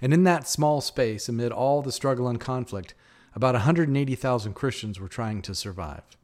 And 0.00 0.14
in 0.14 0.24
that 0.24 0.48
small 0.48 0.80
space, 0.80 1.28
amid 1.28 1.52
all 1.52 1.82
the 1.82 1.92
struggle 1.92 2.28
and 2.28 2.40
conflict, 2.40 2.94
about 3.34 3.54
180,000 3.54 4.54
Christians 4.54 4.98
were 4.98 5.08
trying 5.08 5.42
to 5.42 5.54
survive. 5.54 6.16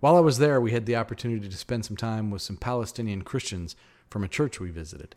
While 0.00 0.16
I 0.16 0.20
was 0.20 0.38
there, 0.38 0.58
we 0.58 0.72
had 0.72 0.86
the 0.86 0.96
opportunity 0.96 1.50
to 1.50 1.56
spend 1.56 1.84
some 1.84 1.98
time 1.98 2.30
with 2.30 2.40
some 2.40 2.56
Palestinian 2.56 3.22
Christians 3.22 3.76
from 4.08 4.24
a 4.24 4.28
church 4.28 4.58
we 4.58 4.70
visited. 4.70 5.16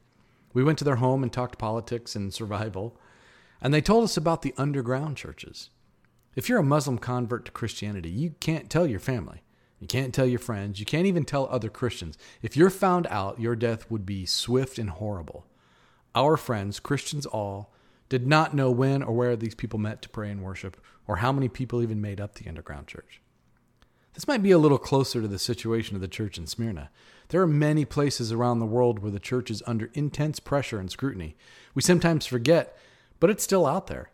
We 0.54 0.64
went 0.64 0.78
to 0.80 0.84
their 0.84 0.98
home 0.98 1.24
and 1.24 1.32
talked 1.32 1.58
politics 1.58 2.16
and 2.16 2.34
survival, 2.34 2.98
and 3.62 3.74
they 3.74 3.82
told 3.82 4.04
us 4.04 4.18
about 4.18 4.42
the 4.42 4.54
underground 4.58 5.18
churches. 5.18 5.70
If 6.36 6.50
you're 6.50 6.60
a 6.60 6.64
Muslim 6.64 6.98
convert 6.98 7.46
to 7.46 7.52
Christianity, 7.52 8.10
you 8.10 8.36
can't 8.40 8.70
tell 8.70 8.86
your 8.86 9.00
family. 9.00 9.42
You 9.80 9.88
can't 9.88 10.14
tell 10.14 10.26
your 10.26 10.40
friends. 10.40 10.80
You 10.80 10.86
can't 10.86 11.06
even 11.06 11.26
tell 11.26 11.48
other 11.50 11.70
Christians. 11.70 12.18
If 12.42 12.58
you're 12.58 12.70
found 12.70 13.08
out, 13.08 13.40
your 13.40 13.56
death 13.56 13.90
would 13.90 14.06
be 14.06 14.26
swift 14.26 14.78
and 14.78 14.90
horrible. 14.90 15.46
Our 16.14 16.38
friends, 16.38 16.80
Christians 16.80 17.26
all, 17.26 17.74
did 18.10 18.28
not 18.28 18.54
know 18.54 18.72
when 18.72 19.04
or 19.04 19.14
where 19.14 19.36
these 19.36 19.56
people 19.56 19.80
met 19.80 20.02
to 20.04 20.10
pray 20.10 20.30
and 20.30 20.42
worship, 20.42 20.78
or 21.08 21.18
how 21.18 21.32
many 21.32 21.50
people 21.50 21.82
even 21.82 22.02
made 22.02 22.22
up 22.22 22.36
the 22.36 22.48
underground 22.48 22.88
church. 22.88 23.22
This 24.14 24.28
might 24.28 24.44
be 24.44 24.52
a 24.52 24.58
little 24.58 24.78
closer 24.78 25.22
to 25.22 25.28
the 25.28 25.38
situation 25.38 25.96
of 25.96 26.02
the 26.02 26.08
church 26.08 26.38
in 26.38 26.48
Smyrna. 26.48 26.90
There 27.30 27.42
are 27.42 27.48
many 27.48 27.84
places 27.84 28.32
around 28.32 28.60
the 28.60 28.66
world 28.66 29.00
where 29.00 29.12
the 29.12 29.20
church 29.20 29.52
is 29.52 29.64
under 29.68 29.90
intense 29.94 30.40
pressure 30.40 30.80
and 30.80 30.90
scrutiny. 30.90 31.36
We 31.74 31.82
sometimes 31.82 32.26
forget 32.26 32.78
but 33.20 33.30
it's 33.30 33.44
still 33.44 33.66
out 33.66 33.88
there. 33.88 34.10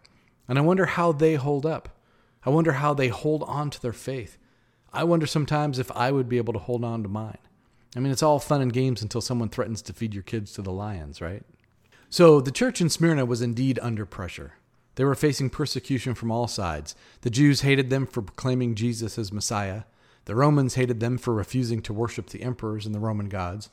And 0.47 0.57
I 0.57 0.61
wonder 0.61 0.85
how 0.85 1.11
they 1.11 1.35
hold 1.35 1.65
up. 1.65 1.89
I 2.45 2.49
wonder 2.49 2.73
how 2.73 2.93
they 2.93 3.09
hold 3.09 3.43
on 3.43 3.69
to 3.69 3.81
their 3.81 3.93
faith. 3.93 4.37
I 4.93 5.03
wonder 5.03 5.25
sometimes 5.25 5.79
if 5.79 5.91
I 5.91 6.11
would 6.11 6.27
be 6.27 6.37
able 6.37 6.53
to 6.53 6.59
hold 6.59 6.83
on 6.83 7.03
to 7.03 7.09
mine. 7.09 7.37
I 7.95 7.99
mean, 7.99 8.11
it's 8.11 8.23
all 8.23 8.39
fun 8.39 8.61
and 8.61 8.73
games 8.73 9.01
until 9.01 9.21
someone 9.21 9.49
threatens 9.49 9.81
to 9.83 9.93
feed 9.93 10.13
your 10.13 10.23
kids 10.23 10.53
to 10.53 10.61
the 10.61 10.71
lions, 10.71 11.21
right? 11.21 11.43
So 12.09 12.41
the 12.41 12.51
church 12.51 12.81
in 12.81 12.89
Smyrna 12.89 13.25
was 13.25 13.41
indeed 13.41 13.79
under 13.81 14.05
pressure. 14.05 14.53
They 14.95 15.05
were 15.05 15.15
facing 15.15 15.49
persecution 15.49 16.13
from 16.13 16.31
all 16.31 16.47
sides. 16.47 16.95
The 17.21 17.29
Jews 17.29 17.61
hated 17.61 17.89
them 17.89 18.05
for 18.05 18.21
proclaiming 18.21 18.75
Jesus 18.75 19.17
as 19.17 19.31
Messiah. 19.31 19.83
The 20.25 20.35
Romans 20.35 20.75
hated 20.75 20.99
them 20.99 21.17
for 21.17 21.33
refusing 21.33 21.81
to 21.83 21.93
worship 21.93 22.29
the 22.29 22.43
emperors 22.43 22.85
and 22.85 22.93
the 22.93 22.99
Roman 22.99 23.29
gods. 23.29 23.69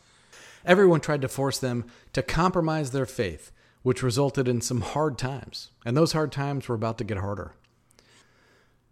Everyone 0.65 1.01
tried 1.01 1.23
to 1.23 1.29
force 1.29 1.59
them 1.59 1.85
to 2.13 2.23
compromise 2.23 2.91
their 2.91 3.07
faith, 3.07 3.51
which 3.83 4.03
resulted 4.03 4.49
in 4.49 4.61
some 4.61 4.81
hard 4.81 5.19
times. 5.19 5.71
And 5.85 5.97
those 5.97 6.13
hard 6.13 6.33
times 6.33 6.69
were 6.69 6.75
about 6.75 6.99
to 6.99 7.05
get 7.05 7.19
harder. 7.19 7.55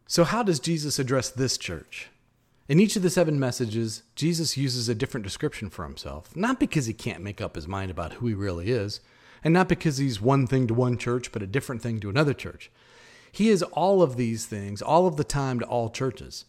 So, 0.07 0.25
how 0.25 0.43
does 0.43 0.61
Jesus 0.61 0.99
address 0.99 1.31
this 1.31 1.59
church? 1.59 2.09
In 2.69 2.81
each 2.81 2.97
of 2.97 3.02
the 3.02 3.11
seven 3.11 3.38
messages, 3.38 4.02
Jesus 4.14 4.57
uses 4.57 4.88
a 4.88 4.95
different 4.95 5.25
description 5.25 5.71
for 5.71 5.85
himself, 5.85 6.35
not 6.35 6.59
because 6.59 6.87
he 6.87 6.93
can't 6.93 7.23
make 7.23 7.40
up 7.40 7.55
his 7.55 7.69
mind 7.69 7.90
about 7.90 8.14
who 8.14 8.26
he 8.26 8.35
really 8.35 8.71
is, 8.71 9.00
and 9.45 9.55
not 9.55 9.69
because 9.69 9.99
he's 9.99 10.21
one 10.21 10.47
thing 10.47 10.66
to 10.66 10.75
one 10.75 10.99
church 10.99 11.31
but 11.31 11.43
a 11.43 11.47
different 11.47 11.83
thing 11.83 12.00
to 12.00 12.11
another 12.11 12.35
church. 12.35 12.71
He 13.31 13.50
is 13.50 13.62
all 13.62 14.02
of 14.02 14.16
these 14.16 14.47
things 14.47 14.81
all 14.81 15.07
of 15.07 15.16
the 15.16 15.25
time 15.25 15.61
to 15.61 15.66
all 15.66 15.90
churches. 15.90 16.45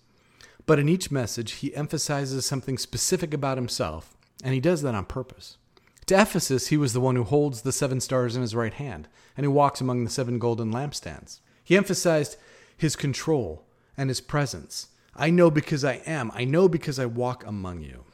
But 0.65 0.79
in 0.79 0.89
each 0.89 1.11
message, 1.11 1.53
he 1.53 1.75
emphasizes 1.75 2.45
something 2.45 2.77
specific 2.77 3.33
about 3.33 3.57
himself, 3.57 4.15
and 4.43 4.53
he 4.53 4.59
does 4.59 4.81
that 4.81 4.95
on 4.95 5.05
purpose. 5.05 5.57
To 6.07 6.21
Ephesus, 6.21 6.67
he 6.67 6.77
was 6.77 6.93
the 6.93 7.01
one 7.01 7.15
who 7.15 7.23
holds 7.23 7.61
the 7.61 7.73
seven 7.73 7.99
stars 7.99 8.35
in 8.35 8.41
his 8.41 8.55
right 8.55 8.73
hand, 8.73 9.09
and 9.35 9.45
who 9.45 9.51
walks 9.51 9.81
among 9.81 10.03
the 10.03 10.09
seven 10.09 10.39
golden 10.39 10.71
lampstands. 10.71 11.39
He 11.63 11.75
emphasized 11.75 12.37
his 12.77 12.95
control 12.95 13.65
and 13.97 14.09
his 14.09 14.21
presence. 14.21 14.87
I 15.15 15.29
know 15.29 15.51
because 15.51 15.83
I 15.83 15.95
am. 16.05 16.31
I 16.33 16.45
know 16.45 16.69
because 16.69 16.97
I 16.97 17.05
walk 17.05 17.45
among 17.45 17.81
you. 17.81 18.05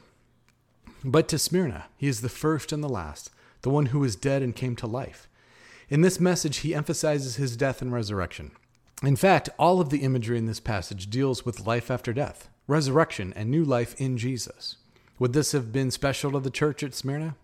But 1.04 1.28
to 1.28 1.38
Smyrna, 1.38 1.84
he 1.96 2.08
is 2.08 2.20
the 2.20 2.28
first 2.28 2.72
and 2.72 2.82
the 2.82 2.88
last, 2.88 3.30
the 3.62 3.70
one 3.70 3.86
who 3.86 4.00
was 4.00 4.16
dead 4.16 4.42
and 4.42 4.56
came 4.56 4.74
to 4.76 4.86
life. 4.86 5.28
In 5.88 6.00
this 6.00 6.18
message, 6.18 6.58
he 6.58 6.74
emphasizes 6.74 7.36
his 7.36 7.56
death 7.56 7.80
and 7.80 7.92
resurrection. 7.92 8.52
In 9.02 9.16
fact, 9.16 9.50
all 9.58 9.80
of 9.80 9.90
the 9.90 9.98
imagery 9.98 10.38
in 10.38 10.46
this 10.46 10.60
passage 10.60 11.10
deals 11.10 11.44
with 11.44 11.66
life 11.66 11.90
after 11.90 12.12
death, 12.12 12.48
resurrection, 12.66 13.32
and 13.36 13.50
new 13.50 13.64
life 13.64 13.94
in 14.00 14.16
Jesus. 14.16 14.76
Would 15.18 15.32
this 15.32 15.52
have 15.52 15.72
been 15.72 15.90
special 15.90 16.32
to 16.32 16.40
the 16.40 16.50
church 16.50 16.82
at 16.82 16.94
Smyrna? 16.94 17.36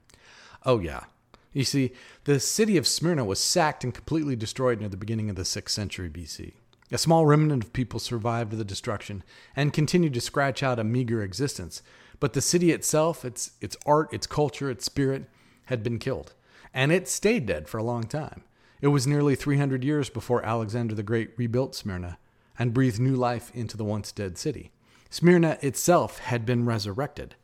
Oh, 0.65 0.79
yeah. 0.79 1.05
You 1.53 1.65
see, 1.65 1.93
the 2.25 2.39
city 2.39 2.77
of 2.77 2.87
Smyrna 2.87 3.25
was 3.25 3.41
sacked 3.41 3.83
and 3.83 3.93
completely 3.93 4.37
destroyed 4.37 4.81
near 4.81 4.89
the 4.89 4.97
beginning 4.97 5.31
of 5.31 5.37
the 5.37 5.43
6th 5.43 5.71
century 5.71 6.09
BC. 6.09 6.53
A 6.93 6.99
small 6.99 7.27
remnant 7.27 7.65
of 7.65 7.73
people 7.73 8.01
survived 8.01 8.53
the 8.53 8.65
destruction 8.65 9.23
and 9.55 9.73
continued 9.73 10.15
to 10.15 10.21
scratch 10.21 10.63
out 10.63 10.79
a 10.79 10.85
meager 10.85 11.23
existence, 11.23 11.83
but 12.19 12.33
the 12.33 12.41
city 12.41 12.73
itself, 12.73 13.25
its, 13.25 13.53
its 13.61 13.77
art, 13.87 14.13
its 14.13 14.27
culture, 14.27 14.71
its 14.71 14.85
spirit, 14.85 15.25
had 15.67 15.83
been 15.83 15.99
killed, 15.99 16.35
and 16.75 16.91
it 16.91 17.09
stayed 17.09 17.47
dead 17.47 17.69
for 17.69 17.79
a 17.79 17.85
long 17.85 18.05
time. 18.05 18.43
It 18.81 18.89
was 18.89 19.07
nearly 19.07 19.37
300 19.37 19.85
years 19.85 20.11
before 20.11 20.45
Alexander 20.45 20.95
the 20.95 21.03
Great 21.03 21.31
rebuilt 21.37 21.75
Smyrna 21.75 22.19
and 22.59 22.75
breathed 22.75 22.99
new 22.99 23.15
life 23.15 23.51
into 23.55 23.77
the 23.77 23.85
once 23.85 24.11
dead 24.11 24.37
city. 24.37 24.73
Smyrna 25.11 25.59
itself 25.61 26.19
had 26.19 26.47
been 26.47 26.67
resurrected. 26.67 27.35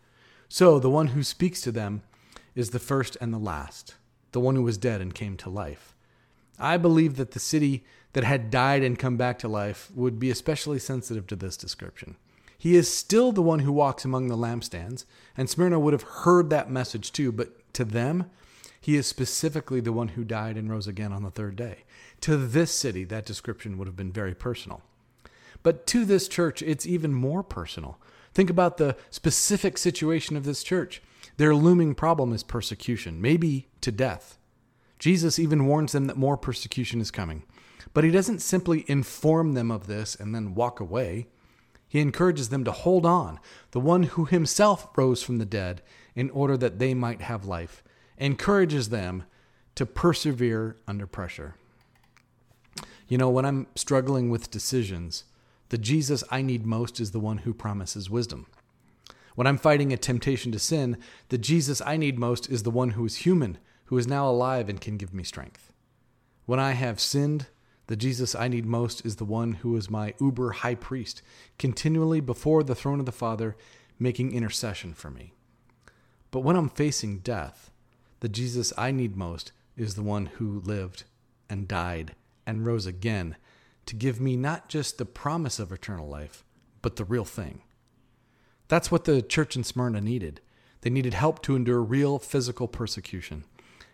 So 0.49 0.79
the 0.79 0.91
one 0.91 1.09
who 1.09 1.23
speaks 1.23 1.61
to 1.63 1.73
them 1.73 2.03
is 2.57 2.71
the 2.71 2.81
first 2.81 3.17
and 3.21 3.33
the 3.33 3.39
last, 3.39 3.95
the 4.33 4.41
one 4.41 4.57
who 4.57 4.63
was 4.63 4.79
dead 4.79 5.01
and 5.01 5.15
came 5.15 5.37
to 5.37 5.51
life. 5.51 5.95
I 6.59 6.79
believe 6.79 7.17
that 7.17 7.33
the 7.33 7.39
city 7.39 7.85
that 8.15 8.25
had 8.25 8.51
died 8.51 8.83
and 8.83 8.99
come 8.99 9.17
back 9.17 9.39
to 9.41 9.49
life 9.49 9.91
would 9.95 10.19
be 10.19 10.31
especially 10.31 10.79
sensitive 10.79 11.27
to 11.29 11.37
this 11.37 11.57
description. 11.57 12.17
He 12.59 12.75
is 12.75 12.93
still 12.93 13.31
the 13.31 13.43
one 13.43 13.61
who 13.61 13.73
walks 13.73 14.05
among 14.05 14.29
the 14.29 14.37
lampstands, 14.37 15.05
and 15.37 15.51
Smyrna 15.51 15.79
would 15.79 15.93
have 15.93 16.03
heard 16.03 16.49
that 16.51 16.71
message 16.71 17.13
too, 17.13 17.31
but 17.31 17.73
to 17.75 17.85
them, 17.85 18.31
he 18.81 18.97
is 18.97 19.07
specifically 19.07 19.81
the 19.81 19.93
one 19.93 20.09
who 20.09 20.25
died 20.25 20.57
and 20.57 20.71
rose 20.71 20.87
again 20.87 21.13
on 21.13 21.23
the 21.23 21.31
third 21.31 21.57
day. 21.57 21.85
To 22.23 22.37
this 22.37 22.73
city, 22.73 23.05
that 23.05 23.27
description 23.27 23.77
would 23.77 23.87
have 23.87 23.97
been 23.97 24.13
very 24.13 24.35
personal. 24.35 24.81
But 25.63 25.87
to 25.89 26.05
this 26.05 26.29
church, 26.29 26.63
it's 26.63 26.87
even 26.87 27.13
more 27.13 27.43
personal. 27.43 27.99
Think 28.33 28.49
about 28.49 28.77
the 28.77 28.97
specific 29.11 29.77
situation 29.77 30.37
of 30.37 30.45
this 30.45 30.63
church. 30.63 31.03
Their 31.37 31.55
looming 31.55 31.95
problem 31.95 32.33
is 32.33 32.43
persecution, 32.43 33.21
maybe 33.21 33.69
to 33.83 33.93
death. 33.93 34.39
Jesus 34.99 35.39
even 35.39 35.67
warns 35.67 35.93
them 35.93 36.07
that 36.07 36.17
more 36.17 36.37
persecution 36.37 37.01
is 37.01 37.11
coming. 37.11 37.45
But 37.93 38.05
he 38.05 38.11
doesn't 38.11 38.41
simply 38.41 38.85
inform 38.89 39.55
them 39.55 39.71
of 39.71 39.87
this 39.87 40.15
and 40.15 40.35
then 40.35 40.55
walk 40.55 40.81
away. 40.81 41.29
He 41.89 42.01
encourages 42.01 42.49
them 42.49 42.65
to 42.65 42.73
hold 42.73 43.07
on, 43.07 43.39
the 43.71 43.81
one 43.81 44.05
who 44.05 44.25
himself 44.25 44.89
rose 44.97 45.23
from 45.23 45.39
the 45.39 45.47
dead 45.47 45.83
in 46.15 46.31
order 46.31 46.57
that 46.57 46.79
they 46.79 46.95
might 46.95 47.23
have 47.23 47.45
life, 47.45 47.85
encourages 48.19 48.89
them 48.89 49.25
to 49.75 49.87
persevere 49.87 50.77
under 50.89 51.07
pressure. 51.07 51.55
You 53.09 53.19
know, 53.19 53.31
when 53.31 53.45
I'm 53.45 53.67
struggling 53.77 54.31
with 54.31 54.51
decisions, 54.51 55.25
the 55.69 55.79
Jesus 55.79 56.25
I 56.31 56.43
need 56.43 56.67
most 56.67 56.99
is 56.99 57.13
the 57.13 57.21
one 57.21 57.39
who 57.39 57.55
promises 57.55 58.11
wisdom. 58.11 58.47
When 59.37 59.47
I'm 59.47 59.59
fighting 59.59 59.93
a 59.93 59.99
temptation 59.99 60.51
to 60.53 60.59
sin, 60.59 60.97
the 61.29 61.37
Jesus 61.37 61.83
I 61.83 61.99
need 61.99 62.19
most 62.19 62.51
is 62.51 62.63
the 62.63 62.71
one 62.71 62.91
who 62.91 63.05
is 63.05 63.17
human, 63.17 63.59
who 63.85 63.99
is 63.99 64.07
now 64.07 64.29
alive 64.29 64.71
and 64.71 64.81
can 64.81 64.97
give 64.97 65.13
me 65.13 65.23
strength. 65.23 65.75
When 66.47 66.59
I 66.59 66.73
have 66.73 66.99
sinned, 66.99 67.47
the 67.87 67.97
Jesus 67.97 68.35
I 68.35 68.49
need 68.49 68.65
most 68.65 69.05
is 69.05 69.17
the 69.17 69.27
one 69.27 69.53
who 69.53 69.77
is 69.77 69.91
my 69.91 70.15
uber 70.19 70.53
high 70.53 70.75
priest, 70.75 71.21
continually 71.59 72.21
before 72.21 72.63
the 72.63 72.75
throne 72.75 72.99
of 72.99 73.05
the 73.05 73.13
Father, 73.13 73.57
making 73.99 74.33
intercession 74.33 74.95
for 74.95 75.11
me. 75.11 75.35
But 76.31 76.41
when 76.41 76.57
I'm 76.57 76.71
facing 76.71 77.19
death, 77.19 77.71
the 78.21 78.31
Jesus 78.31 78.73
I 78.79 78.91
need 78.91 79.17
most 79.17 79.53
is 79.77 79.97
the 79.97 80.03
one 80.03 80.27
who 80.27 80.61
lived 80.61 81.05
and 81.51 81.69
died 81.69 82.15
and 82.47 82.65
rose 82.65 82.87
again 82.87 83.37
to 83.85 83.95
give 83.95 84.19
me 84.19 84.35
not 84.35 84.71
just 84.71 84.97
the 84.97 85.05
promise 85.05 85.59
of 85.59 85.71
eternal 85.71 86.09
life, 86.09 86.43
but 86.81 86.97
the 86.97 87.05
real 87.05 87.27
thing. 87.27 87.61
That's 88.69 88.91
what 88.91 89.05
the 89.05 89.23
church 89.23 89.57
in 89.57 89.65
Smyrna 89.65 90.01
needed. 90.01 90.41
They 90.81 90.91
needed 90.91 91.15
help 91.15 91.43
to 91.43 91.57
endure 91.57 91.83
real 91.83 92.19
physical 92.19 92.69
persecution. 92.69 93.45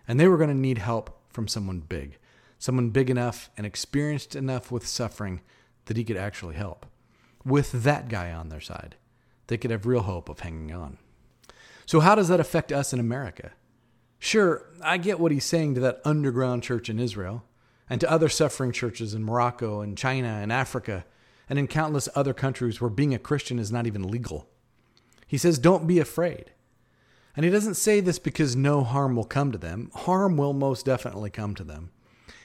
And 0.06 0.18
they 0.18 0.28
were 0.28 0.36
going 0.36 0.48
to 0.48 0.54
need 0.54 0.78
help 0.78 1.18
from 1.30 1.48
someone 1.48 1.80
big, 1.80 2.18
someone 2.58 2.90
big 2.90 3.10
enough 3.10 3.50
and 3.56 3.66
experienced 3.66 4.34
enough 4.34 4.70
with 4.70 4.86
suffering 4.86 5.40
that 5.86 5.96
he 5.96 6.04
could 6.04 6.16
actually 6.16 6.54
help. 6.54 6.86
With 7.44 7.84
that 7.84 8.08
guy 8.08 8.32
on 8.32 8.48
their 8.48 8.60
side, 8.60 8.96
they 9.46 9.56
could 9.56 9.70
have 9.70 9.86
real 9.86 10.02
hope 10.02 10.28
of 10.28 10.40
hanging 10.40 10.72
on. 10.72 10.98
So, 11.86 12.00
how 12.00 12.14
does 12.14 12.28
that 12.28 12.40
affect 12.40 12.72
us 12.72 12.92
in 12.92 13.00
America? 13.00 13.52
Sure, 14.18 14.64
I 14.82 14.98
get 14.98 15.18
what 15.18 15.32
he's 15.32 15.44
saying 15.44 15.74
to 15.74 15.80
that 15.80 16.00
underground 16.04 16.62
church 16.62 16.88
in 16.88 17.00
Israel 17.00 17.42
and 17.90 18.00
to 18.00 18.10
other 18.10 18.28
suffering 18.28 18.70
churches 18.70 19.14
in 19.14 19.24
Morocco 19.24 19.80
and 19.80 19.98
China 19.98 20.28
and 20.28 20.52
Africa 20.52 21.04
and 21.48 21.58
in 21.58 21.66
countless 21.66 22.08
other 22.14 22.32
countries 22.32 22.80
where 22.80 22.88
being 22.88 23.12
a 23.14 23.18
Christian 23.18 23.58
is 23.58 23.72
not 23.72 23.86
even 23.86 24.06
legal. 24.06 24.48
He 25.32 25.38
says, 25.38 25.58
Don't 25.58 25.86
be 25.86 25.98
afraid. 25.98 26.50
And 27.34 27.46
he 27.46 27.50
doesn't 27.50 27.76
say 27.76 28.00
this 28.00 28.18
because 28.18 28.54
no 28.54 28.84
harm 28.84 29.16
will 29.16 29.24
come 29.24 29.50
to 29.50 29.56
them. 29.56 29.90
Harm 29.94 30.36
will 30.36 30.52
most 30.52 30.84
definitely 30.84 31.30
come 31.30 31.54
to 31.54 31.64
them. 31.64 31.90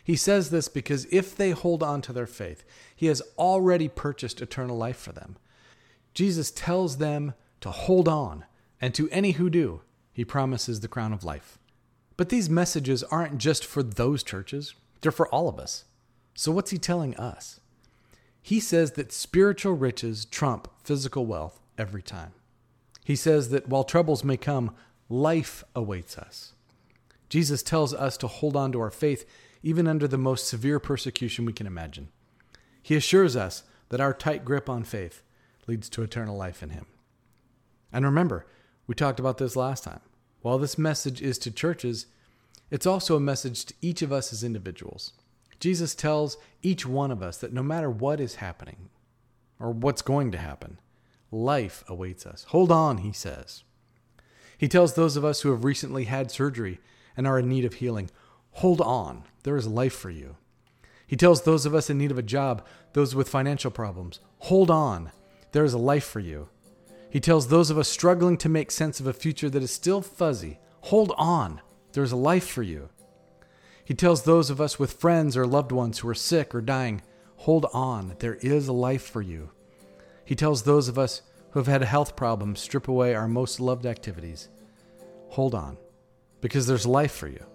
He 0.01 0.15
says 0.15 0.51
this 0.51 0.69
because 0.69 1.05
if 1.11 1.35
they 1.35 1.51
hold 1.51 1.83
on 1.83 2.01
to 2.03 2.13
their 2.13 2.25
faith, 2.25 2.63
he 2.95 3.07
has 3.07 3.21
already 3.37 3.89
purchased 3.89 4.41
eternal 4.41 4.77
life 4.77 4.95
for 4.95 5.11
them. 5.11 5.35
Jesus 6.13 6.49
tells 6.49 6.95
them 6.95 7.33
to 7.59 7.71
hold 7.71 8.07
on 8.07 8.45
and 8.79 8.95
to 8.95 9.09
any 9.09 9.31
who 9.31 9.49
do, 9.49 9.81
he 10.13 10.23
promises 10.23 10.79
the 10.79 10.87
crown 10.87 11.11
of 11.11 11.25
life. 11.25 11.59
But 12.15 12.29
these 12.29 12.49
messages 12.49 13.03
aren't 13.03 13.37
just 13.37 13.65
for 13.65 13.83
those 13.83 14.23
churches, 14.23 14.75
they're 15.01 15.11
for 15.11 15.27
all 15.27 15.49
of 15.49 15.59
us. 15.59 15.83
So, 16.35 16.53
what's 16.53 16.71
he 16.71 16.77
telling 16.77 17.17
us? 17.17 17.59
He 18.41 18.61
says 18.61 18.93
that 18.93 19.11
spiritual 19.11 19.73
riches 19.73 20.23
trump 20.23 20.69
physical 20.85 21.25
wealth 21.25 21.59
every 21.77 22.01
time. 22.01 22.31
He 23.07 23.15
says 23.15 23.51
that 23.51 23.69
while 23.69 23.85
troubles 23.85 24.25
may 24.25 24.35
come, 24.35 24.75
life 25.07 25.63
awaits 25.73 26.17
us. 26.17 26.51
Jesus 27.29 27.63
tells 27.63 27.93
us 27.93 28.17
to 28.17 28.27
hold 28.27 28.57
on 28.57 28.73
to 28.73 28.81
our 28.81 28.91
faith 28.91 29.25
even 29.63 29.87
under 29.87 30.09
the 30.09 30.17
most 30.17 30.45
severe 30.45 30.77
persecution 30.77 31.45
we 31.45 31.53
can 31.53 31.65
imagine. 31.65 32.09
He 32.83 32.97
assures 32.97 33.37
us 33.37 33.63
that 33.87 34.01
our 34.01 34.13
tight 34.13 34.43
grip 34.43 34.69
on 34.69 34.83
faith 34.83 35.23
leads 35.67 35.87
to 35.91 36.03
eternal 36.03 36.35
life 36.35 36.61
in 36.61 36.71
Him. 36.71 36.85
And 37.93 38.03
remember, 38.03 38.45
we 38.87 38.93
talked 38.93 39.21
about 39.21 39.37
this 39.37 39.55
last 39.55 39.85
time. 39.85 40.01
While 40.41 40.57
this 40.57 40.77
message 40.77 41.21
is 41.21 41.37
to 41.37 41.49
churches, 41.49 42.07
it's 42.69 42.85
also 42.85 43.15
a 43.15 43.21
message 43.21 43.63
to 43.67 43.73
each 43.81 44.01
of 44.01 44.11
us 44.11 44.33
as 44.33 44.43
individuals. 44.43 45.13
Jesus 45.61 45.95
tells 45.95 46.37
each 46.61 46.85
one 46.85 47.11
of 47.11 47.23
us 47.23 47.37
that 47.37 47.53
no 47.53 47.63
matter 47.63 47.89
what 47.89 48.19
is 48.19 48.35
happening 48.35 48.89
or 49.61 49.71
what's 49.71 50.01
going 50.01 50.29
to 50.33 50.37
happen, 50.37 50.79
life 51.31 51.83
awaits 51.87 52.25
us. 52.25 52.45
Hold 52.49 52.71
on, 52.71 52.99
he 52.99 53.11
says. 53.11 53.63
He 54.57 54.67
tells 54.67 54.93
those 54.93 55.15
of 55.15 55.25
us 55.25 55.41
who 55.41 55.51
have 55.51 55.63
recently 55.63 56.05
had 56.05 56.31
surgery 56.31 56.79
and 57.15 57.27
are 57.27 57.39
in 57.39 57.49
need 57.49 57.65
of 57.65 57.75
healing, 57.75 58.09
hold 58.51 58.81
on, 58.81 59.23
there 59.43 59.57
is 59.57 59.67
life 59.67 59.93
for 59.93 60.09
you. 60.09 60.35
He 61.05 61.15
tells 61.15 61.43
those 61.43 61.65
of 61.65 61.75
us 61.75 61.89
in 61.89 61.97
need 61.97 62.11
of 62.11 62.17
a 62.17 62.23
job, 62.23 62.65
those 62.93 63.15
with 63.15 63.29
financial 63.29 63.71
problems, 63.71 64.19
hold 64.39 64.71
on, 64.71 65.11
there 65.51 65.63
is 65.63 65.73
a 65.73 65.77
life 65.77 66.05
for 66.05 66.19
you. 66.19 66.49
He 67.09 67.19
tells 67.19 67.47
those 67.47 67.69
of 67.69 67.77
us 67.77 67.87
struggling 67.87 68.37
to 68.37 68.49
make 68.49 68.71
sense 68.71 68.99
of 68.99 69.07
a 69.07 69.13
future 69.13 69.49
that 69.49 69.63
is 69.63 69.71
still 69.71 70.01
fuzzy, 70.01 70.59
hold 70.81 71.13
on, 71.17 71.61
there 71.93 72.03
is 72.03 72.11
a 72.11 72.17
life 72.17 72.47
for 72.47 72.63
you. 72.63 72.89
He 73.85 73.93
tells 73.93 74.23
those 74.23 74.49
of 74.49 74.59
us 74.59 74.77
with 74.77 74.93
friends 74.93 75.37
or 75.37 75.47
loved 75.47 75.71
ones 75.71 75.99
who 75.99 76.09
are 76.09 76.15
sick 76.15 76.53
or 76.53 76.61
dying, 76.61 77.01
hold 77.37 77.65
on, 77.73 78.15
there 78.19 78.35
is 78.35 78.67
a 78.67 78.73
life 78.73 79.03
for 79.03 79.21
you. 79.21 79.51
He 80.27 80.35
tells 80.35 80.63
those 80.63 80.89
of 80.89 80.99
us 80.99 81.21
who 81.51 81.59
have 81.59 81.67
had 81.67 81.81
health 81.83 82.17
problems 82.17 82.59
strip 82.59 82.89
away 82.89 83.15
our 83.15 83.29
most 83.29 83.61
loved 83.61 83.85
activities, 83.85 84.49
hold 85.29 85.55
on, 85.55 85.77
because 86.41 86.67
there's 86.67 86.85
life 86.85 87.13
for 87.13 87.29
you. 87.29 87.45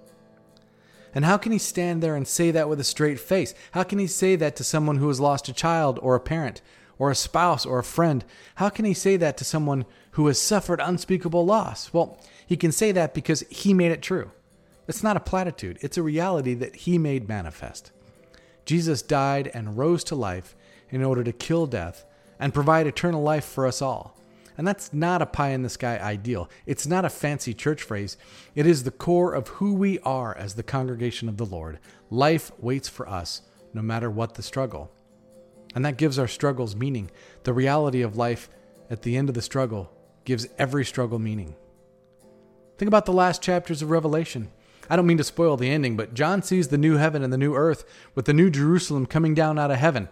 And 1.15 1.27
how 1.27 1.37
can 1.37 1.53
he 1.53 1.59
stand 1.59 2.03
there 2.03 2.17
and 2.17 2.27
say 2.27 2.51
that 2.51 2.71
with 2.71 2.81
a 2.81 2.85
straight 2.85 3.21
face? 3.21 3.53
How 3.73 3.83
can 3.83 3.99
he 3.99 4.07
say 4.07 4.37
that 4.37 4.57
to 4.57 4.65
someone 4.65 4.97
who 4.97 5.09
has 5.09 5.21
lost 5.21 5.51
a 5.51 5.53
child 5.53 5.99
or 6.01 6.15
a 6.15 6.21
parent 6.21 6.63
or 6.99 7.11
a 7.11 7.15
spouse 7.15 7.67
or 7.67 7.79
a 7.79 7.85
friend? 7.85 8.25
How 8.55 8.71
can 8.71 8.87
he 8.87 8.95
say 8.95 9.19
that 9.19 9.37
to 9.37 9.45
someone 9.45 9.85
who 10.13 10.27
has 10.29 10.41
suffered 10.41 10.81
unspeakable 10.81 11.45
loss? 11.45 11.93
Well, 11.93 12.19
he 12.47 12.57
can 12.57 12.73
say 12.73 12.91
that 12.93 13.13
because 13.13 13.45
he 13.51 13.75
made 13.75 13.93
it 13.93 14.01
true. 14.01 14.31
It's 14.89 15.03
not 15.03 15.19
a 15.19 15.21
platitude, 15.21 15.77
it's 15.83 15.99
a 15.99 16.03
reality 16.03 16.55
that 16.55 16.75
he 16.75 16.97
made 16.97 17.29
manifest. 17.29 17.93
Jesus 18.65 19.03
died 19.03 19.51
and 19.53 19.77
rose 19.77 20.03
to 20.05 20.15
life 20.15 20.57
in 20.89 21.05
order 21.05 21.23
to 21.23 21.33
kill 21.33 21.67
death 21.67 22.07
and 22.43 22.53
provide 22.53 22.89
eternal 22.89 23.23
life 23.23 23.45
for 23.45 23.69
us 23.69 23.81
all. 23.81 24.19
And 24.59 24.67
that's 24.67 24.93
not 24.93 25.23
a 25.23 25.27
pie 25.27 25.51
in 25.51 25.63
the 25.63 25.69
sky 25.69 25.97
ideal. 25.97 26.51
It's 26.67 26.89
not 26.89 27.05
a 27.05 27.09
fancy 27.09 27.55
church 27.55 27.85
phrase. 27.85 28.17
It 28.57 28.67
is 28.67 28.83
the 28.83 28.91
core 28.91 29.33
of 29.33 29.47
who 29.47 29.75
we 29.75 30.01
are 30.01 30.37
as 30.37 30.55
the 30.55 30.65
congregation 30.65 31.29
of 31.29 31.37
the 31.37 31.47
Lord. 31.47 31.79
Life 32.11 32.51
waits 32.59 32.89
for 32.89 33.09
us, 33.09 33.43
no 33.73 33.81
matter 33.81 34.11
what 34.11 34.35
the 34.35 34.43
struggle. 34.43 34.91
And 35.77 35.85
that 35.85 35.97
gives 35.97 36.19
our 36.19 36.27
struggles 36.27 36.75
meaning. 36.75 37.13
The 37.45 37.53
reality 37.53 38.03
of 38.03 38.17
life 38.17 38.51
at 38.91 39.03
the 39.03 39.17
end 39.17 39.29
of 39.29 39.37
the 39.37 39.41
struggle 39.41 39.93
gives 40.25 40.49
every 40.59 40.85
struggle 40.85 41.21
meaning. 41.21 41.55
Think 42.77 42.89
about 42.89 43.07
the 43.07 43.13
last 43.13 43.41
chapters 43.41 43.83
of 43.83 43.91
Revelation. 43.91 44.51
I 44.91 44.97
don't 44.97 45.07
mean 45.07 45.19
to 45.19 45.25
spoil 45.25 45.57
the 45.57 45.71
ending, 45.71 45.97
but 45.97 46.13
John 46.13 46.43
sees 46.43 46.69
the 46.69 46.77
new 46.77 46.97
heaven 46.97 47.23
and 47.23 47.33
the 47.33 47.39
new 47.39 47.55
earth 47.55 47.85
with 48.17 48.25
the 48.25 48.35
new 48.35 48.51
Jerusalem 48.51 49.07
coming 49.07 49.33
down 49.33 49.61
out 49.61 49.71
of 49.71 49.79
heaven. 49.79 50.09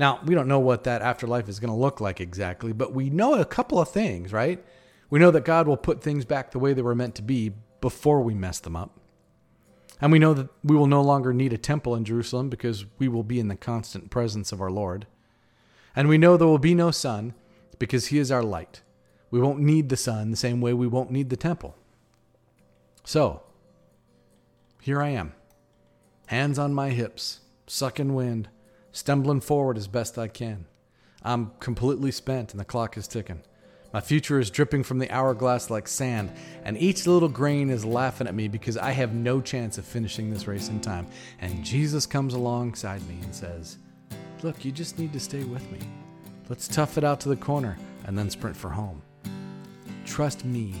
Now, 0.00 0.18
we 0.24 0.34
don't 0.34 0.48
know 0.48 0.60
what 0.60 0.84
that 0.84 1.02
afterlife 1.02 1.46
is 1.46 1.60
going 1.60 1.70
to 1.70 1.78
look 1.78 2.00
like 2.00 2.22
exactly, 2.22 2.72
but 2.72 2.94
we 2.94 3.10
know 3.10 3.34
a 3.34 3.44
couple 3.44 3.78
of 3.78 3.90
things, 3.90 4.32
right? 4.32 4.64
We 5.10 5.18
know 5.18 5.30
that 5.30 5.44
God 5.44 5.68
will 5.68 5.76
put 5.76 6.02
things 6.02 6.24
back 6.24 6.52
the 6.52 6.58
way 6.58 6.72
they 6.72 6.80
were 6.80 6.94
meant 6.94 7.14
to 7.16 7.22
be 7.22 7.52
before 7.82 8.22
we 8.22 8.32
mess 8.32 8.60
them 8.60 8.74
up. 8.74 8.98
And 10.00 10.10
we 10.10 10.18
know 10.18 10.32
that 10.32 10.48
we 10.64 10.74
will 10.74 10.86
no 10.86 11.02
longer 11.02 11.34
need 11.34 11.52
a 11.52 11.58
temple 11.58 11.94
in 11.94 12.06
Jerusalem 12.06 12.48
because 12.48 12.86
we 12.98 13.08
will 13.08 13.22
be 13.22 13.38
in 13.38 13.48
the 13.48 13.56
constant 13.56 14.08
presence 14.08 14.52
of 14.52 14.62
our 14.62 14.70
Lord. 14.70 15.06
And 15.94 16.08
we 16.08 16.16
know 16.16 16.38
there 16.38 16.48
will 16.48 16.56
be 16.56 16.74
no 16.74 16.90
sun 16.90 17.34
because 17.78 18.06
He 18.06 18.18
is 18.18 18.32
our 18.32 18.42
light. 18.42 18.80
We 19.30 19.38
won't 19.38 19.60
need 19.60 19.90
the 19.90 19.98
sun 19.98 20.30
the 20.30 20.36
same 20.38 20.62
way 20.62 20.72
we 20.72 20.86
won't 20.86 21.10
need 21.10 21.28
the 21.28 21.36
temple. 21.36 21.76
So, 23.04 23.42
here 24.80 25.02
I 25.02 25.10
am, 25.10 25.34
hands 26.28 26.58
on 26.58 26.72
my 26.72 26.88
hips, 26.88 27.40
sucking 27.66 28.14
wind 28.14 28.48
stumbling 28.92 29.40
forward 29.40 29.76
as 29.76 29.88
best 29.88 30.18
I 30.18 30.28
can. 30.28 30.66
I'm 31.22 31.52
completely 31.60 32.10
spent 32.10 32.52
and 32.52 32.60
the 32.60 32.64
clock 32.64 32.96
is 32.96 33.06
ticking. 33.06 33.42
My 33.92 34.00
future 34.00 34.38
is 34.38 34.50
dripping 34.50 34.84
from 34.84 35.00
the 35.00 35.10
hourglass 35.10 35.68
like 35.68 35.88
sand, 35.88 36.30
and 36.64 36.78
each 36.78 37.08
little 37.08 37.28
grain 37.28 37.70
is 37.70 37.84
laughing 37.84 38.28
at 38.28 38.36
me 38.36 38.46
because 38.46 38.76
I 38.76 38.92
have 38.92 39.14
no 39.14 39.40
chance 39.40 39.78
of 39.78 39.84
finishing 39.84 40.30
this 40.30 40.46
race 40.46 40.68
in 40.68 40.80
time. 40.80 41.08
And 41.40 41.64
Jesus 41.64 42.06
comes 42.06 42.34
alongside 42.34 43.06
me 43.08 43.18
and 43.22 43.34
says, 43.34 43.78
Look, 44.42 44.64
you 44.64 44.70
just 44.70 44.98
need 44.98 45.12
to 45.12 45.20
stay 45.20 45.42
with 45.42 45.68
me. 45.72 45.80
Let's 46.48 46.68
tough 46.68 46.98
it 46.98 47.04
out 47.04 47.20
to 47.20 47.28
the 47.28 47.36
corner 47.36 47.76
and 48.06 48.16
then 48.16 48.30
sprint 48.30 48.56
for 48.56 48.70
home. 48.70 49.02
Trust 50.04 50.44
me, 50.44 50.74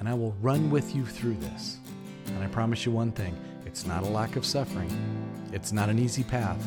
and 0.00 0.08
I 0.08 0.14
will 0.14 0.36
run 0.42 0.70
with 0.70 0.94
you 0.94 1.06
through 1.06 1.34
this. 1.34 1.78
And 2.26 2.42
I 2.42 2.48
promise 2.48 2.84
you 2.84 2.90
one 2.90 3.12
thing 3.12 3.36
it's 3.64 3.86
not 3.86 4.02
a 4.02 4.06
lack 4.06 4.34
of 4.34 4.44
suffering, 4.44 4.90
it's 5.52 5.72
not 5.72 5.88
an 5.88 5.98
easy 5.98 6.24
path, 6.24 6.58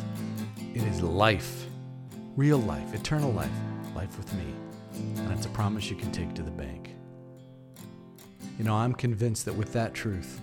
it 0.79 0.87
is 0.87 1.01
life, 1.01 1.65
real 2.37 2.57
life, 2.59 2.93
eternal 2.93 3.31
life, 3.33 3.51
life 3.95 4.17
with 4.17 4.33
me. 4.33 4.45
And 4.93 5.31
it's 5.33 5.45
a 5.45 5.49
promise 5.49 5.89
you 5.89 5.95
can 5.97 6.09
take 6.11 6.33
to 6.35 6.41
the 6.41 6.51
bank. 6.51 6.95
You 8.57 8.63
know, 8.63 8.75
I'm 8.75 8.93
convinced 8.93 9.43
that 9.45 9.55
with 9.55 9.73
that 9.73 9.93
truth, 9.93 10.39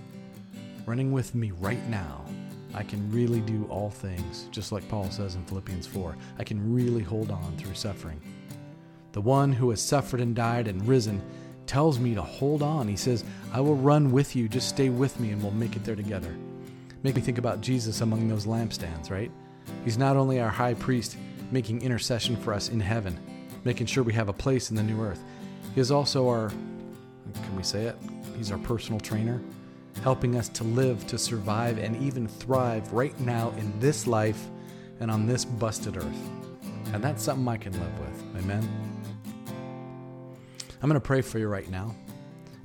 running 0.84 1.10
with 1.12 1.34
me 1.34 1.52
right 1.52 1.82
now, 1.88 2.22
I 2.74 2.82
can 2.82 3.10
really 3.10 3.40
do 3.40 3.66
all 3.70 3.88
things, 3.88 4.48
just 4.50 4.72
like 4.72 4.86
Paul 4.90 5.10
says 5.10 5.36
in 5.36 5.44
Philippians 5.46 5.86
4. 5.86 6.14
I 6.38 6.44
can 6.44 6.74
really 6.74 7.02
hold 7.02 7.30
on 7.30 7.56
through 7.56 7.74
suffering. 7.74 8.20
The 9.12 9.22
one 9.22 9.52
who 9.52 9.70
has 9.70 9.80
suffered 9.80 10.20
and 10.20 10.36
died 10.36 10.68
and 10.68 10.86
risen 10.86 11.22
tells 11.66 11.98
me 11.98 12.14
to 12.14 12.22
hold 12.22 12.62
on. 12.62 12.88
He 12.88 12.96
says, 12.96 13.24
I 13.54 13.60
will 13.60 13.76
run 13.76 14.12
with 14.12 14.36
you. 14.36 14.50
Just 14.50 14.68
stay 14.68 14.90
with 14.90 15.18
me 15.18 15.30
and 15.30 15.42
we'll 15.42 15.52
make 15.52 15.76
it 15.76 15.84
there 15.84 15.96
together. 15.96 16.36
Make 17.02 17.16
me 17.16 17.22
think 17.22 17.38
about 17.38 17.62
Jesus 17.62 18.02
among 18.02 18.28
those 18.28 18.44
lampstands, 18.44 19.10
right? 19.10 19.30
He's 19.84 19.98
not 19.98 20.16
only 20.16 20.40
our 20.40 20.50
high 20.50 20.74
priest, 20.74 21.16
making 21.50 21.82
intercession 21.82 22.36
for 22.36 22.52
us 22.52 22.68
in 22.68 22.80
heaven, 22.80 23.18
making 23.64 23.86
sure 23.86 24.02
we 24.02 24.12
have 24.12 24.28
a 24.28 24.32
place 24.32 24.70
in 24.70 24.76
the 24.76 24.82
new 24.82 25.00
earth, 25.00 25.20
he 25.74 25.80
is 25.80 25.90
also 25.90 26.28
our, 26.28 26.48
can 27.34 27.56
we 27.56 27.62
say 27.62 27.84
it? 27.84 27.96
He's 28.36 28.50
our 28.50 28.58
personal 28.58 29.00
trainer, 29.00 29.40
helping 30.02 30.36
us 30.36 30.48
to 30.50 30.64
live, 30.64 31.06
to 31.08 31.18
survive, 31.18 31.78
and 31.78 31.96
even 32.02 32.26
thrive 32.26 32.92
right 32.92 33.18
now 33.20 33.50
in 33.58 33.78
this 33.78 34.06
life 34.06 34.48
and 35.00 35.10
on 35.10 35.26
this 35.26 35.44
busted 35.44 35.96
earth. 35.96 36.30
And 36.92 37.02
that's 37.02 37.22
something 37.22 37.46
I 37.46 37.56
can 37.56 37.72
live 37.72 37.98
with. 37.98 38.42
Amen. 38.42 38.68
I'm 40.82 40.88
going 40.88 40.94
to 40.94 41.00
pray 41.00 41.20
for 41.20 41.38
you 41.38 41.48
right 41.48 41.68
now. 41.70 41.94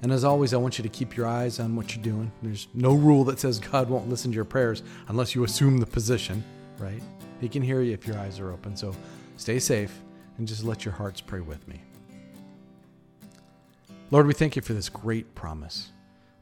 And 0.03 0.11
as 0.11 0.23
always, 0.23 0.53
I 0.53 0.57
want 0.57 0.77
you 0.77 0.83
to 0.83 0.89
keep 0.89 1.15
your 1.15 1.27
eyes 1.27 1.59
on 1.59 1.75
what 1.75 1.95
you're 1.95 2.03
doing. 2.03 2.31
There's 2.41 2.67
no 2.73 2.93
rule 2.93 3.23
that 3.25 3.39
says 3.39 3.59
God 3.59 3.89
won't 3.89 4.09
listen 4.09 4.31
to 4.31 4.35
your 4.35 4.45
prayers 4.45 4.83
unless 5.07 5.35
you 5.35 5.43
assume 5.43 5.77
the 5.77 5.85
position 5.85 6.43
right? 6.81 7.01
He 7.39 7.47
can 7.47 7.61
hear 7.61 7.81
you 7.81 7.93
if 7.93 8.05
your 8.05 8.17
eyes 8.17 8.39
are 8.39 8.51
open. 8.51 8.75
So 8.75 8.95
stay 9.37 9.59
safe 9.59 9.97
and 10.37 10.47
just 10.47 10.63
let 10.63 10.83
your 10.83 10.93
hearts 10.93 11.21
pray 11.21 11.39
with 11.39 11.67
me. 11.67 11.81
Lord, 14.09 14.27
we 14.27 14.33
thank 14.33 14.55
you 14.55 14.61
for 14.61 14.73
this 14.73 14.89
great 14.89 15.35
promise. 15.35 15.91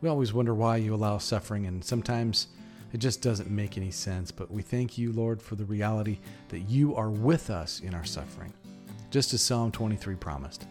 We 0.02 0.10
always 0.10 0.34
wonder 0.34 0.56
why 0.56 0.78
you 0.78 0.96
allow 0.96 1.18
suffering, 1.18 1.68
and 1.68 1.84
sometimes 1.84 2.48
it 2.94 2.98
just 2.98 3.22
doesn't 3.22 3.52
make 3.52 3.78
any 3.78 3.92
sense. 3.92 4.32
But 4.32 4.50
we 4.50 4.62
thank 4.62 4.98
you, 4.98 5.12
Lord, 5.12 5.42
for 5.42 5.56
the 5.56 5.66
reality 5.66 6.20
that 6.48 6.62
you 6.62 6.96
are 6.96 7.10
with 7.10 7.50
us 7.50 7.82
in 7.82 7.94
our 7.94 8.06
suffering, 8.06 8.54
just 9.12 9.34
as 9.34 9.42
Psalm 9.42 9.72
23 9.72 10.16
promised. 10.16 10.66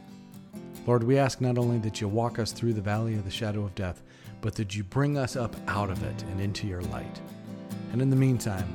Lord, 0.86 1.04
we 1.04 1.18
ask 1.18 1.40
not 1.40 1.58
only 1.58 1.78
that 1.78 2.00
you 2.00 2.08
walk 2.08 2.38
us 2.38 2.50
through 2.50 2.72
the 2.72 2.80
valley 2.80 3.14
of 3.14 3.24
the 3.24 3.30
shadow 3.30 3.62
of 3.64 3.74
death, 3.74 4.02
but 4.40 4.54
that 4.54 4.74
you 4.74 4.82
bring 4.82 5.18
us 5.18 5.36
up 5.36 5.54
out 5.68 5.90
of 5.90 6.02
it 6.02 6.22
and 6.30 6.40
into 6.40 6.66
your 6.66 6.82
light. 6.82 7.20
And 7.92 8.00
in 8.00 8.10
the 8.10 8.16
meantime, 8.16 8.66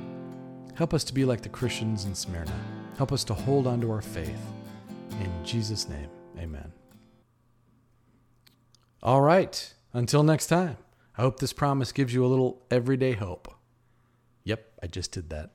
Help 0.76 0.94
us 0.94 1.04
to 1.04 1.14
be 1.14 1.26
like 1.26 1.42
the 1.42 1.50
Christians 1.50 2.06
in 2.06 2.16
Smyrna. 2.16 2.54
Help 2.98 3.12
us 3.12 3.24
to 3.26 3.34
hold 3.34 3.68
on 3.68 3.80
to 3.82 3.92
our 3.92 4.02
faith. 4.02 4.42
In 5.22 5.32
Jesus' 5.44 5.88
name, 5.88 6.10
amen. 6.40 6.72
All 9.02 9.22
right. 9.22 9.74
Until 9.94 10.24
next 10.24 10.48
time, 10.48 10.78
I 11.18 11.22
hope 11.22 11.40
this 11.40 11.54
promise 11.54 11.92
gives 11.92 12.14
you 12.14 12.26
a 12.26 12.28
little 12.28 12.66
everyday 12.72 13.12
hope. 13.12 13.54
Yep, 14.44 14.66
I 14.82 14.88
just 14.88 15.12
did 15.12 15.30
that. 15.30 15.52